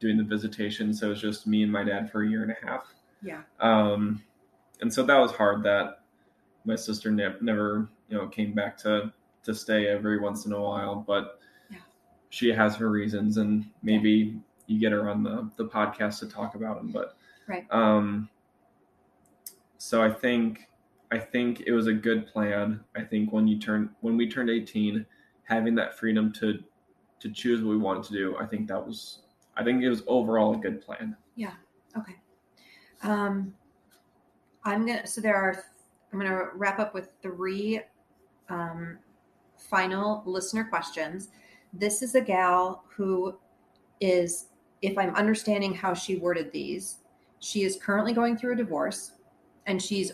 doing 0.00 0.16
the 0.16 0.24
visitation. 0.24 0.92
So 0.92 1.06
it 1.06 1.10
was 1.10 1.20
just 1.20 1.46
me 1.46 1.62
and 1.62 1.72
my 1.72 1.84
dad 1.84 2.10
for 2.10 2.22
a 2.22 2.28
year 2.28 2.42
and 2.42 2.52
a 2.52 2.66
half. 2.66 2.84
Yeah. 3.22 3.42
Um, 3.60 4.22
and 4.80 4.92
so 4.92 5.02
that 5.04 5.18
was 5.18 5.30
hard 5.32 5.62
that 5.62 6.00
my 6.66 6.76
sister 6.76 7.10
ne- 7.10 7.36
never, 7.40 7.88
you 8.08 8.18
know, 8.18 8.26
came 8.28 8.52
back 8.52 8.76
to, 8.78 9.12
to 9.44 9.54
stay 9.54 9.86
every 9.86 10.18
once 10.20 10.44
in 10.46 10.52
a 10.52 10.60
while, 10.60 10.96
but 11.06 11.40
Yeah. 11.70 11.78
she 12.30 12.48
has 12.50 12.76
her 12.76 12.90
reasons 12.90 13.36
and 13.38 13.64
maybe 13.82 14.38
you 14.66 14.80
get 14.80 14.92
her 14.92 15.08
on 15.08 15.22
the, 15.22 15.50
the 15.56 15.66
podcast 15.66 16.18
to 16.20 16.28
talk 16.28 16.54
about 16.54 16.76
them. 16.76 16.88
But, 16.88 17.16
Right. 17.46 17.66
um, 17.70 18.28
so 19.78 20.02
I 20.02 20.10
think, 20.10 20.68
I 21.10 21.18
think 21.18 21.62
it 21.66 21.72
was 21.72 21.86
a 21.86 21.92
good 21.92 22.26
plan. 22.26 22.80
I 22.96 23.02
think 23.02 23.32
when 23.32 23.46
you 23.46 23.58
turn, 23.58 23.90
when 24.00 24.16
we 24.16 24.28
turned 24.28 24.50
18, 24.50 25.04
having 25.44 25.74
that 25.74 25.98
freedom 25.98 26.32
to, 26.34 26.62
to 27.20 27.30
choose 27.30 27.62
what 27.62 27.70
we 27.70 27.76
wanted 27.76 28.04
to 28.04 28.12
do, 28.12 28.36
I 28.38 28.46
think 28.46 28.68
that 28.68 28.84
was, 28.84 29.20
I 29.56 29.64
think 29.64 29.82
it 29.82 29.88
was 29.88 30.02
overall 30.06 30.54
a 30.54 30.58
good 30.58 30.80
plan. 30.80 31.16
Yeah. 31.36 31.52
Okay. 31.96 32.16
Um, 33.02 33.54
I'm 34.64 34.86
gonna. 34.86 35.06
So 35.06 35.20
there 35.20 35.36
are. 35.36 35.64
I'm 36.12 36.18
gonna 36.18 36.46
wrap 36.54 36.78
up 36.78 36.94
with 36.94 37.10
three 37.22 37.80
um, 38.48 38.98
final 39.58 40.22
listener 40.26 40.64
questions. 40.64 41.28
This 41.72 42.02
is 42.02 42.14
a 42.14 42.20
gal 42.20 42.84
who 42.88 43.36
is, 44.00 44.46
if 44.82 44.96
I'm 44.96 45.14
understanding 45.14 45.74
how 45.74 45.92
she 45.92 46.16
worded 46.16 46.52
these, 46.52 46.98
she 47.40 47.64
is 47.64 47.76
currently 47.76 48.12
going 48.12 48.36
through 48.36 48.52
a 48.52 48.56
divorce, 48.56 49.12
and 49.66 49.80
she's 49.80 50.12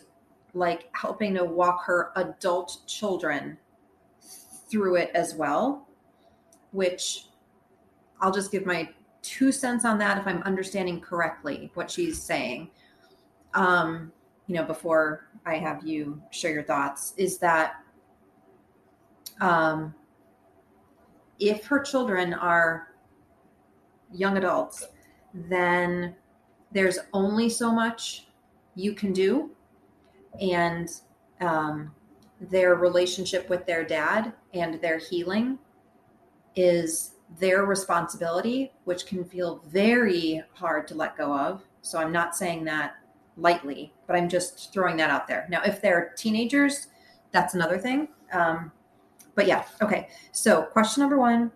like 0.54 0.88
helping 0.96 1.34
to 1.34 1.44
walk 1.44 1.84
her 1.84 2.12
adult 2.16 2.78
children 2.86 3.56
through 4.70 4.96
it 4.96 5.10
as 5.14 5.34
well. 5.34 5.88
Which 6.72 7.26
I'll 8.20 8.32
just 8.32 8.52
give 8.52 8.66
my 8.66 8.88
two 9.22 9.52
cents 9.52 9.84
on 9.84 9.98
that 9.98 10.18
if 10.18 10.26
I'm 10.26 10.42
understanding 10.42 11.00
correctly 11.00 11.70
what 11.74 11.90
she's 11.90 12.20
saying. 12.20 12.70
Um, 13.54 14.12
you 14.46 14.54
know, 14.54 14.64
before 14.64 15.28
I 15.46 15.56
have 15.56 15.84
you 15.86 16.20
share 16.30 16.52
your 16.52 16.62
thoughts, 16.62 17.14
is 17.16 17.38
that 17.38 17.74
um, 19.40 19.94
if 21.38 21.64
her 21.66 21.80
children 21.80 22.34
are 22.34 22.88
young 24.12 24.36
adults, 24.36 24.86
then 25.34 26.14
there's 26.72 26.98
only 27.12 27.48
so 27.48 27.72
much 27.72 28.26
you 28.80 28.94
can 28.94 29.12
do, 29.12 29.50
and 30.40 30.88
um, 31.40 31.92
their 32.40 32.74
relationship 32.74 33.48
with 33.50 33.66
their 33.66 33.84
dad 33.84 34.32
and 34.54 34.80
their 34.80 34.98
healing 34.98 35.58
is 36.56 37.12
their 37.38 37.64
responsibility, 37.64 38.72
which 38.84 39.06
can 39.06 39.24
feel 39.24 39.62
very 39.68 40.42
hard 40.54 40.88
to 40.88 40.94
let 40.94 41.16
go 41.16 41.36
of 41.36 41.62
So 41.82 41.98
I'm 41.98 42.12
not 42.12 42.36
saying 42.36 42.64
that 42.64 42.94
lightly, 43.36 43.92
but 44.06 44.16
I'm 44.16 44.28
just 44.28 44.72
throwing 44.72 44.96
that 44.98 45.10
out 45.10 45.26
there. 45.26 45.46
Now, 45.48 45.62
if 45.62 45.80
they're 45.80 46.12
teenagers, 46.16 46.88
that's 47.32 47.54
another 47.54 47.78
thing. 47.78 48.08
Um, 48.32 48.72
but 49.34 49.46
yeah, 49.46 49.64
okay. 49.80 50.08
So, 50.32 50.62
question 50.62 51.00
number 51.00 51.18
one. 51.18 51.52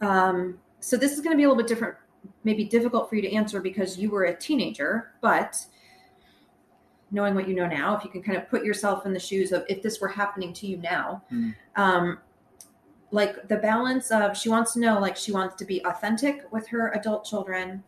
Um, 0.00 0.58
so, 0.80 0.96
this 0.96 1.12
is 1.12 1.20
going 1.20 1.32
to 1.32 1.36
be 1.36 1.44
a 1.44 1.48
little 1.48 1.62
bit 1.62 1.68
different, 1.68 1.96
maybe 2.44 2.64
difficult 2.64 3.08
for 3.08 3.16
you 3.16 3.22
to 3.22 3.32
answer 3.32 3.60
because 3.60 3.98
you 3.98 4.10
were 4.10 4.24
a 4.24 4.36
teenager, 4.36 5.12
but 5.20 5.64
knowing 7.10 7.34
what 7.34 7.48
you 7.48 7.54
know 7.54 7.66
now, 7.66 7.96
if 7.96 8.04
you 8.04 8.10
can 8.10 8.22
kind 8.22 8.38
of 8.38 8.48
put 8.48 8.64
yourself 8.64 9.04
in 9.04 9.12
the 9.12 9.20
shoes 9.20 9.52
of 9.52 9.64
if 9.68 9.82
this 9.82 10.00
were 10.00 10.08
happening 10.08 10.52
to 10.54 10.66
you 10.66 10.76
now, 10.78 11.22
Mm. 11.32 11.54
um, 11.76 12.18
like 13.10 13.48
the 13.48 13.56
balance 13.56 14.10
of 14.12 14.36
she 14.36 14.48
wants 14.48 14.74
to 14.74 14.80
know, 14.80 15.00
like 15.00 15.16
she 15.16 15.32
wants 15.32 15.56
to 15.56 15.64
be 15.64 15.84
authentic 15.84 16.50
with 16.52 16.68
her 16.68 16.92
adult 16.92 17.24
children, 17.24 17.82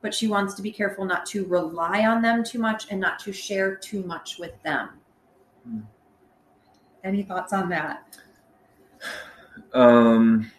but 0.00 0.14
she 0.14 0.28
wants 0.28 0.54
to 0.54 0.62
be 0.62 0.70
careful 0.70 1.04
not 1.04 1.26
to 1.26 1.44
rely 1.46 2.06
on 2.06 2.22
them 2.22 2.44
too 2.44 2.60
much 2.60 2.86
and 2.90 3.00
not 3.00 3.18
to 3.18 3.32
share 3.32 3.74
too 3.74 4.04
much 4.04 4.38
with 4.38 4.62
them. 4.62 4.90
Hmm. 5.64 5.80
Any 7.02 7.24
thoughts 7.24 7.52
on 7.52 7.68
that? 7.70 8.18
Um, 9.72 10.50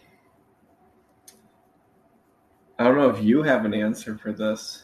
I 2.79 2.83
don't 2.83 2.95
know 2.95 3.09
if 3.09 3.23
you 3.23 3.41
have 3.43 3.65
an 3.65 3.73
answer 3.73 4.17
for 4.17 4.31
this 4.31 4.83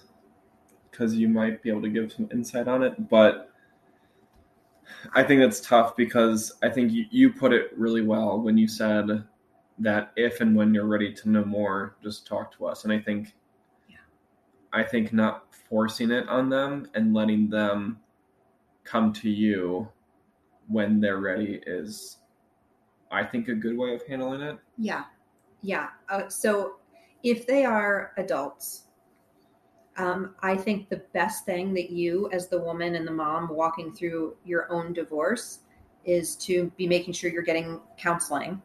because 0.89 1.15
you 1.15 1.27
might 1.27 1.62
be 1.62 1.69
able 1.69 1.82
to 1.84 1.89
give 1.89 2.12
some 2.12 2.27
insight 2.32 2.67
on 2.67 2.84
it, 2.84 3.10
but 3.10 3.51
I 5.13 5.23
think 5.23 5.41
that's 5.41 5.62
tough 5.62 5.95
because 5.95 6.53
I 6.63 6.69
think 6.69 6.91
you, 6.91 7.06
you 7.12 7.34
put 7.34 7.53
it 7.53 7.71
really 7.77 8.01
well 8.01 8.39
when 8.39 8.58
you 8.58 8.67
said 8.67 9.23
that 9.79 10.12
if 10.15 10.41
and 10.41 10.56
when 10.56 10.73
you're 10.73 10.86
ready 10.86 11.13
to 11.13 11.29
know 11.29 11.45
more, 11.45 11.95
just 12.01 12.25
talk 12.25 12.56
to 12.58 12.65
us. 12.65 12.84
And 12.84 12.93
I 12.93 12.99
think, 12.99 13.36
Yeah. 13.89 13.97
I 14.71 14.84
think 14.84 15.13
not 15.13 15.53
forcing 15.69 16.12
it 16.12 16.27
on 16.29 16.49
them 16.49 16.88
and 16.93 17.13
letting 17.13 17.49
them 17.49 17.99
come 18.84 19.13
to 19.13 19.29
you 19.29 19.88
when 20.67 20.99
they're 20.99 21.19
ready 21.19 21.62
is, 21.65 22.17
I 23.12 23.23
think, 23.23 23.47
a 23.47 23.56
good 23.56 23.77
way 23.77 23.93
of 23.93 24.06
handling 24.08 24.41
it. 24.41 24.58
Yeah. 24.77 25.06
Yeah. 25.62 25.89
Uh, 26.10 26.27
so 26.29 26.75
if 27.23 27.47
they 27.47 27.65
are 27.65 28.12
adults, 28.17 28.83
um, 29.97 30.36
I 30.41 30.55
think 30.55 30.89
the 30.89 31.03
best 31.13 31.45
thing 31.45 31.73
that 31.75 31.89
you, 31.89 32.29
as 32.31 32.47
the 32.47 32.59
woman 32.59 32.95
and 32.95 33.07
the 33.07 33.12
mom 33.12 33.47
walking 33.49 33.93
through 33.93 34.36
your 34.43 34.71
own 34.71 34.93
divorce, 34.93 35.59
is 36.03 36.36
to 36.36 36.71
be 36.77 36.88
making 36.88 37.13
sure 37.13 37.29
you're 37.29 37.43
getting 37.43 37.79
counseling, 37.97 38.62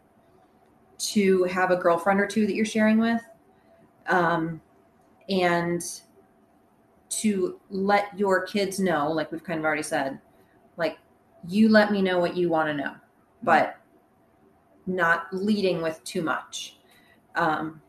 to 0.99 1.44
have 1.44 1.71
a 1.71 1.77
girlfriend 1.77 2.18
or 2.18 2.27
two 2.27 2.47
that 2.47 2.55
you're 2.55 2.64
sharing 2.64 2.99
with, 2.99 3.23
um, 4.09 4.61
and 5.29 6.01
to 7.11 7.61
let 7.71 8.18
your 8.18 8.44
kids 8.47 8.81
know, 8.81 9.11
like 9.11 9.31
we've 9.31 9.44
kind 9.44 9.59
of 9.59 9.64
already 9.64 9.83
said, 9.83 10.18
like 10.77 10.99
you 11.47 11.68
let 11.68 11.92
me 11.92 12.03
know 12.03 12.18
what 12.18 12.37
you 12.37 12.49
want 12.49 12.68
to 12.68 12.75
know, 12.75 12.94
but 13.42 13.77
not 14.87 15.27
leading 15.33 15.83
with 15.83 16.03
too 16.05 16.23
much. 16.23 16.79
Um, 17.37 17.81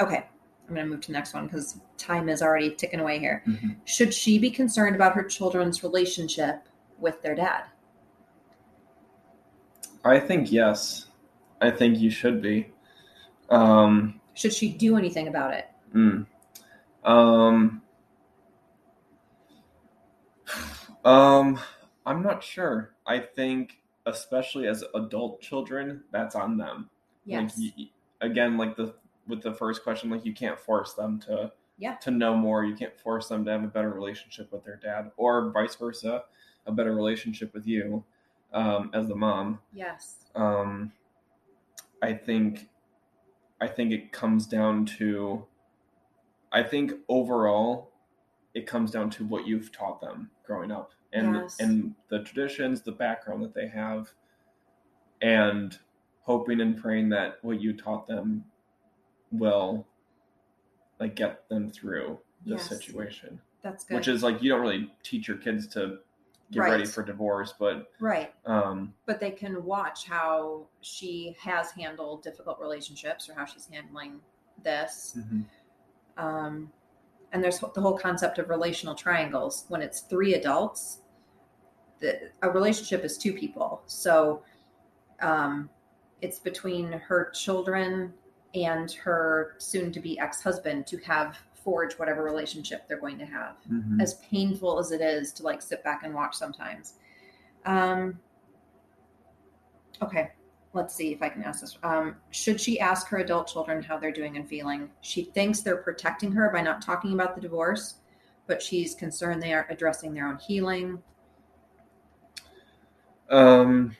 okay, 0.00 0.26
I'm 0.68 0.74
going 0.74 0.86
to 0.86 0.90
move 0.90 1.00
to 1.02 1.08
the 1.08 1.12
next 1.12 1.34
one 1.34 1.46
because 1.46 1.78
time 1.98 2.28
is 2.28 2.42
already 2.42 2.70
ticking 2.74 3.00
away 3.00 3.18
here. 3.18 3.42
Mhm. 3.46 3.76
Should 3.84 4.14
she 4.14 4.38
be 4.38 4.50
concerned 4.50 4.94
about 4.96 5.14
her 5.14 5.24
children's 5.24 5.82
relationship 5.82 6.68
with 6.98 7.20
their 7.22 7.34
dad? 7.34 7.64
I 10.04 10.18
think 10.18 10.50
yes. 10.50 11.06
I 11.60 11.70
think 11.70 11.98
you 11.98 12.10
should 12.10 12.40
be. 12.40 12.72
Um, 13.50 14.20
Should 14.34 14.52
she 14.54 14.70
do 14.72 14.96
anything 14.96 15.28
about 15.28 15.52
it? 15.52 15.66
mm. 15.94 16.24
um, 17.04 17.82
um, 21.04 21.60
I'm 22.06 22.22
not 22.22 22.42
sure. 22.42 22.94
I 23.06 23.18
think, 23.18 23.78
especially 24.06 24.68
as 24.68 24.84
adult 24.94 25.40
children, 25.40 26.02
that's 26.12 26.34
on 26.34 26.56
them. 26.56 26.88
Yes. 27.24 27.58
Like, 27.58 27.88
again, 28.20 28.56
like 28.56 28.76
the 28.76 28.94
with 29.30 29.42
the 29.42 29.54
first 29.54 29.82
question, 29.82 30.10
like 30.10 30.24
you 30.26 30.34
can't 30.34 30.58
force 30.58 30.92
them 30.94 31.18
to 31.20 31.52
Yeah. 31.78 31.94
to 31.96 32.10
know 32.10 32.36
more. 32.36 32.64
You 32.64 32.74
can't 32.74 32.98
force 32.98 33.28
them 33.28 33.44
to 33.46 33.50
have 33.52 33.64
a 33.64 33.68
better 33.68 33.90
relationship 33.90 34.52
with 34.52 34.64
their 34.64 34.76
dad, 34.76 35.12
or 35.16 35.50
vice 35.50 35.76
versa, 35.76 36.24
a 36.66 36.72
better 36.72 36.94
relationship 36.94 37.54
with 37.54 37.66
you 37.66 38.04
um, 38.52 38.90
as 38.92 39.08
the 39.08 39.14
mom. 39.14 39.60
yes. 39.72 40.26
um, 40.34 40.92
I 42.02 42.12
think 42.14 42.68
I 43.60 43.66
think 43.68 43.92
it 43.92 44.10
comes 44.12 44.46
down 44.46 44.86
to 44.98 45.46
I 46.52 46.62
think 46.62 46.92
overall 47.08 47.92
it 48.54 48.66
comes 48.66 48.90
down 48.90 49.08
to 49.10 49.24
what 49.24 49.46
you've 49.46 49.70
taught 49.70 50.00
them 50.00 50.30
growing 50.44 50.70
up 50.72 50.92
and 51.12 51.34
Yes. 51.36 51.60
and 51.60 51.94
the 52.08 52.22
traditions, 52.24 52.82
the 52.82 52.92
background 52.92 53.42
that 53.44 53.54
they 53.54 53.68
have 53.68 54.12
and 55.22 55.78
hoping 56.22 56.60
and 56.60 56.76
praying 56.76 57.08
that 57.10 57.38
what 57.42 57.60
you 57.60 57.72
taught 57.72 58.06
them 58.06 58.44
will 59.32 59.86
like 60.98 61.16
get 61.16 61.48
them 61.48 61.70
through 61.70 62.18
the 62.44 62.52
Yes. 62.52 62.68
situation. 62.68 63.40
That's 63.62 63.84
good. 63.84 63.94
Which 63.96 64.08
is 64.08 64.22
like 64.22 64.42
you 64.42 64.50
don't 64.50 64.60
really 64.60 64.92
teach 65.02 65.28
your 65.28 65.36
kids 65.36 65.66
to 65.68 65.98
get 66.50 66.60
ready 66.60 66.84
for 66.84 67.02
divorce, 67.02 67.54
but 67.58 67.92
right. 68.00 68.34
um 68.46 68.92
But 69.06 69.20
they 69.20 69.30
can 69.30 69.64
watch 69.64 70.06
how 70.06 70.66
she 70.80 71.36
has 71.38 71.70
handled 71.70 72.22
difficult 72.22 72.58
relationships 72.60 73.28
or 73.28 73.34
how 73.34 73.44
she's 73.44 73.66
handling 73.66 74.20
this. 74.62 75.16
Um, 76.16 76.70
and 77.32 77.42
there's 77.42 77.60
the 77.60 77.80
whole 77.80 77.96
concept 77.96 78.38
of 78.38 78.48
relational 78.48 78.94
triangles. 78.94 79.64
When 79.68 79.80
it's 79.80 80.00
three 80.00 80.34
adults, 80.34 81.02
the, 82.00 82.30
a 82.42 82.50
relationship 82.50 83.04
is 83.04 83.16
two 83.16 83.32
people. 83.32 83.82
So 83.86 84.42
um, 85.20 85.70
it's 86.20 86.38
between 86.38 86.90
her 86.92 87.30
children 87.30 88.12
and 88.54 88.90
her 88.92 89.54
soon 89.58 89.92
to 89.92 90.00
be 90.00 90.18
ex 90.18 90.42
husband 90.42 90.86
to 90.86 90.96
have 90.98 91.38
forge 91.54 91.94
whatever 91.94 92.22
relationship 92.22 92.88
they're 92.88 92.98
going 92.98 93.18
to 93.18 93.26
have 93.26 93.56
mhm. 93.70 94.00
as 94.00 94.14
painful 94.14 94.78
as 94.78 94.92
it 94.92 95.00
is 95.00 95.32
to 95.32 95.42
like 95.42 95.60
sit 95.60 95.84
back 95.84 96.02
and 96.04 96.14
watch 96.14 96.34
sometimes. 96.34 96.94
Um, 97.66 98.18
okay, 100.02 100.30
let's 100.72 100.94
see 100.94 101.12
if 101.12 101.22
I 101.22 101.28
can 101.28 101.42
ask 101.42 101.60
this. 101.60 101.78
Um, 101.82 102.16
should 102.30 102.60
she 102.60 102.80
ask 102.80 103.08
her 103.08 103.18
adult 103.18 103.48
children 103.48 103.82
how 103.82 103.98
they're 103.98 104.12
doing 104.12 104.36
and 104.36 104.48
feeling? 104.48 104.90
She 105.00 105.24
thinks 105.24 105.60
they're 105.60 105.76
protecting 105.76 106.32
her 106.32 106.50
by 106.50 106.62
not 106.62 106.80
talking 106.82 107.12
about 107.12 107.34
the 107.34 107.40
divorce, 107.40 107.96
but 108.46 108.62
she's 108.62 108.94
concerned 108.94 109.42
they 109.42 109.52
aren't 109.52 109.70
addressing 109.70 110.14
their 110.14 110.26
own 110.26 110.38
healing. 110.38 111.02
um 113.28 113.94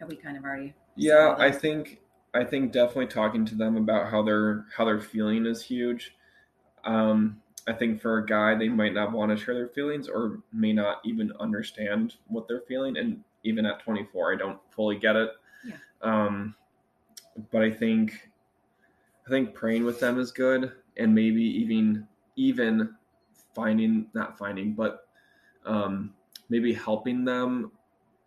Have 0.00 0.08
we 0.08 0.16
kind 0.16 0.36
of 0.36 0.44
already? 0.44 0.74
Yeah, 0.96 1.36
I 1.38 1.50
think 1.50 2.00
I 2.36 2.44
think 2.44 2.72
definitely 2.72 3.06
talking 3.06 3.44
to 3.46 3.54
them 3.54 3.76
about 3.76 4.10
how 4.10 4.22
they're 4.22 4.66
how 4.76 4.84
they're 4.84 5.00
feeling 5.00 5.46
is 5.46 5.64
huge. 5.64 6.14
Um, 6.84 7.40
I 7.66 7.72
think 7.72 8.00
for 8.00 8.18
a 8.18 8.26
guy, 8.26 8.54
they 8.54 8.68
might 8.68 8.94
not 8.94 9.12
want 9.12 9.36
to 9.36 9.42
share 9.42 9.54
their 9.54 9.68
feelings 9.68 10.08
or 10.08 10.40
may 10.52 10.72
not 10.72 11.00
even 11.04 11.32
understand 11.40 12.14
what 12.28 12.46
they're 12.46 12.62
feeling. 12.68 12.96
And 12.96 13.24
even 13.42 13.66
at 13.66 13.80
24, 13.80 14.34
I 14.34 14.36
don't 14.36 14.58
fully 14.70 14.98
get 14.98 15.16
it. 15.16 15.30
Yeah. 15.64 15.76
Um, 16.02 16.54
but 17.50 17.62
I 17.62 17.70
think 17.70 18.30
I 19.26 19.30
think 19.30 19.54
praying 19.54 19.84
with 19.84 19.98
them 19.98 20.20
is 20.20 20.30
good, 20.30 20.72
and 20.96 21.14
maybe 21.14 21.42
even 21.42 22.06
even 22.36 22.94
finding 23.54 24.08
not 24.14 24.38
finding, 24.38 24.74
but 24.74 25.08
um, 25.64 26.14
maybe 26.48 26.72
helping 26.72 27.24
them 27.24 27.72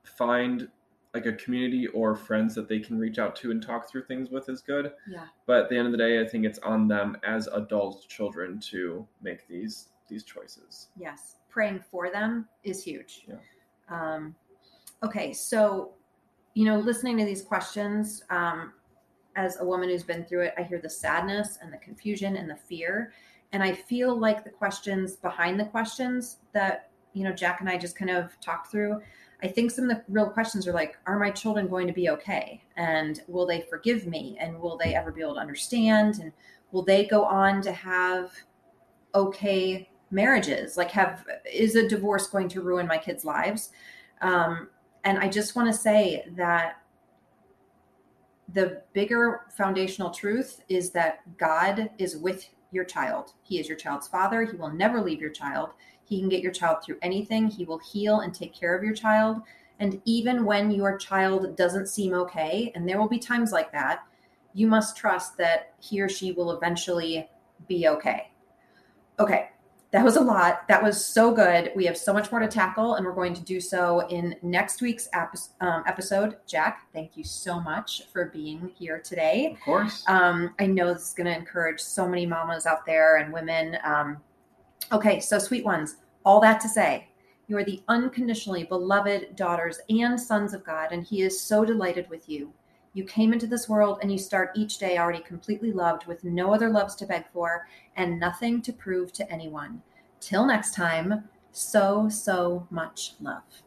find 0.04 0.67
like 1.13 1.26
a 1.26 1.34
community 1.34 1.88
or 1.88 2.15
friends 2.15 2.54
that 2.56 2.69
they 2.69 2.80
can 2.80 3.00
reach 3.00 3.17
out 3.17 3.36
to 3.38 3.52
and 3.52 3.62
talk 3.62 3.89
through 3.89 4.04
things 4.04 4.30
with 4.30 4.48
is 4.48 4.62
good. 4.62 4.91
Yeah. 5.10 5.26
But 5.48 5.63
at 5.63 5.69
the 5.69 5.78
end 5.78 5.88
of 5.88 5.91
the 5.91 5.98
day, 5.98 6.22
I 6.22 6.28
think 6.28 6.45
it's 6.45 6.60
on 6.60 6.88
them 6.88 7.17
as 7.24 7.48
adult 7.48 8.08
children 8.08 8.60
to 8.72 9.08
make 9.22 9.48
these 9.48 9.89
these 10.08 10.24
choices. 10.24 10.89
Yes, 10.98 11.36
praying 11.50 11.84
for 11.91 12.10
them 12.10 12.48
is 12.63 12.84
huge. 12.84 13.26
Yeah. 13.28 13.36
Um, 13.89 14.36
okay, 15.04 15.34
so 15.34 15.93
you 16.54 16.65
know, 16.65 16.80
listening 16.80 17.17
to 17.17 17.26
these 17.26 17.41
questions, 17.41 18.24
um, 18.30 18.74
as 19.36 19.60
a 19.60 19.65
woman 19.65 19.89
who's 19.89 20.04
been 20.04 20.26
through 20.26 20.41
it, 20.41 20.54
I 20.58 20.63
hear 20.63 20.80
the 20.80 20.89
sadness 20.89 21.60
and 21.62 21.72
the 21.72 21.78
confusion 21.78 22.36
and 22.36 22.50
the 22.50 22.56
fear, 22.56 23.13
and 23.52 23.63
I 23.63 23.74
feel 23.74 24.19
like 24.19 24.43
the 24.43 24.50
questions 24.52 25.15
behind 25.15 25.60
the 25.60 25.65
questions 25.65 26.38
that 26.54 26.91
you 27.13 27.24
know 27.24 27.32
Jack 27.32 27.62
and 27.62 27.69
I 27.69 27.78
just 27.78 27.98
kind 27.98 28.12
of 28.12 28.39
talked 28.41 28.72
through. 28.72 29.02
I 29.41 29.47
think 29.47 29.71
some 29.71 29.89
of 29.89 29.97
the 29.97 30.04
real 30.10 30.30
questions 30.30 30.67
are 30.67 30.73
like, 30.73 30.97
are 31.06 31.17
my 31.17 31.32
children 31.32 31.67
going 31.67 31.88
to 31.88 31.93
be 31.93 32.10
okay? 32.10 32.62
And 32.75 33.21
will 33.28 33.45
they 33.45 33.62
forgive 33.69 34.06
me? 34.06 34.38
And 34.39 34.60
will 34.60 34.78
they 34.78 34.95
ever 34.95 35.12
be 35.12 35.21
able 35.21 35.36
to 35.36 35.39
understand? 35.39 36.19
And 36.19 36.34
will 36.71 36.84
they 36.84 37.06
go 37.06 37.23
on 37.23 37.62
to 37.62 37.71
have 37.71 38.32
okay 39.15 39.89
marriages 40.12 40.78
like 40.78 40.91
have 40.91 41.25
is 41.52 41.75
a 41.75 41.88
divorce 41.88 42.28
going 42.28 42.47
to 42.49 42.62
ruin 42.62 42.88
my 42.88 42.97
kids 42.97 43.25
lives 43.25 43.69
um, 44.21 44.69
and 45.04 45.17
i 45.19 45.28
just 45.28 45.56
want 45.56 45.67
to 45.67 45.78
say 45.78 46.25
that 46.36 46.82
the 48.54 48.82
bigger 48.93 49.41
foundational 49.56 50.10
truth 50.10 50.62
is 50.69 50.91
that 50.91 51.19
god 51.38 51.89
is 51.97 52.17
with 52.17 52.49
your 52.71 52.86
child. 52.86 53.34
He 53.43 53.60
is 53.60 53.67
your 53.67 53.77
child's 53.77 54.08
father. 54.08 54.43
He 54.43 54.58
will 54.58 54.71
never 54.71 55.01
leave 55.01 55.21
your 55.21 55.29
child. 55.29 55.69
He 56.05 56.19
can 56.19 56.29
get 56.29 56.41
your 56.41 56.51
child 56.51 56.77
through 56.84 56.97
anything. 57.01 57.47
He 57.47 57.65
will 57.65 57.79
heal 57.79 58.21
and 58.21 58.34
take 58.34 58.53
care 58.53 58.75
of 58.75 58.84
your 58.84 58.93
child. 58.93 59.41
And 59.79 60.01
even 60.05 60.43
when 60.43 60.71
your 60.71 60.97
child 60.97 61.55
doesn't 61.55 61.88
seem 61.88 62.13
okay, 62.13 62.71
and 62.75 62.88
there 62.88 62.99
will 62.99 63.08
be 63.08 63.19
times 63.19 63.51
like 63.51 63.71
that, 63.71 64.03
you 64.53 64.67
must 64.67 64.97
trust 64.97 65.38
that 65.38 65.73
he 65.79 66.01
or 66.01 66.10
she 66.10 66.32
will 66.32 66.51
eventually 66.51 67.29
be 67.67 67.88
okay. 67.88 68.32
Okay, 69.19 69.49
that 69.91 70.04
was 70.04 70.17
a 70.17 70.21
lot. 70.21 70.67
That 70.67 70.84
was 70.84 71.04
so 71.04 71.34
good. 71.34 71.71
We 71.75 71.86
have 71.86 71.97
so 71.97 72.13
much 72.13 72.32
more 72.32 72.39
to 72.39 72.47
tackle, 72.47 72.95
and 72.95 73.06
we're 73.06 73.13
going 73.13 73.34
to 73.34 73.41
do 73.41 73.60
so 73.60 74.08
in 74.08 74.36
next 74.43 74.82
week's 74.82 75.10
um, 75.62 75.84
episode. 75.88 76.38
Jack, 76.45 76.88
thank 76.93 77.17
you 77.17 77.23
so 77.23 77.60
much 77.60 78.04
for 78.13 78.25
being 78.25 78.71
here 78.78 78.99
today. 78.99 79.54
Of 79.54 79.62
course. 79.62 80.04
Um, 80.08 80.54
I 80.60 80.67
know 80.67 80.93
this 80.93 81.10
is 81.10 81.13
going 81.13 81.25
to 81.25 81.36
encourage 81.36 81.80
so 81.80 82.08
many 82.08 82.28
mamas 82.28 82.67
out 82.67 82.86
there 82.86 83.17
and 83.17 83.34
women. 83.34 83.78
Um, 83.84 84.17
okay, 84.91 85.19
so 85.19 85.39
sweet 85.39 85.65
ones, 85.65 85.95
all 86.23 86.39
that 86.41 86.62
to 86.62 86.69
say, 86.69 87.08
you 87.47 87.58
are 87.58 87.63
the 87.63 87.82
unconditionally 87.88 88.65
beloved 88.65 89.36
daughters 89.36 89.80
and 89.89 90.19
sons 90.19 90.54
of 90.54 90.63
God, 90.63 90.91
and 90.91 91.04
He 91.04 91.23
is 91.23 91.41
so 91.41 91.65
delighted 91.65 92.08
with 92.12 92.30
you. 92.30 92.54
You 93.00 93.06
came 93.06 93.32
into 93.32 93.48
this 93.48 93.70
world 93.70 94.00
and 94.02 94.12
you 94.12 94.18
start 94.18 94.52
each 94.56 94.78
day 94.78 94.98
already 94.98 95.22
completely 95.22 95.72
loved 95.72 96.06
with 96.06 96.26
no 96.26 96.54
other 96.54 96.70
loves 96.70 96.96
to 96.96 97.06
beg 97.06 97.24
for 97.32 97.66
and 97.96 98.20
nothing 98.20 98.62
to 98.64 98.74
prove 98.74 99.14
to 99.14 99.32
anyone. 99.32 99.82
Till 100.20 100.46
next 100.46 100.74
time, 100.74 101.24
so, 101.54 102.10
so 102.10 102.68
much 102.70 103.14
love. 103.22 103.64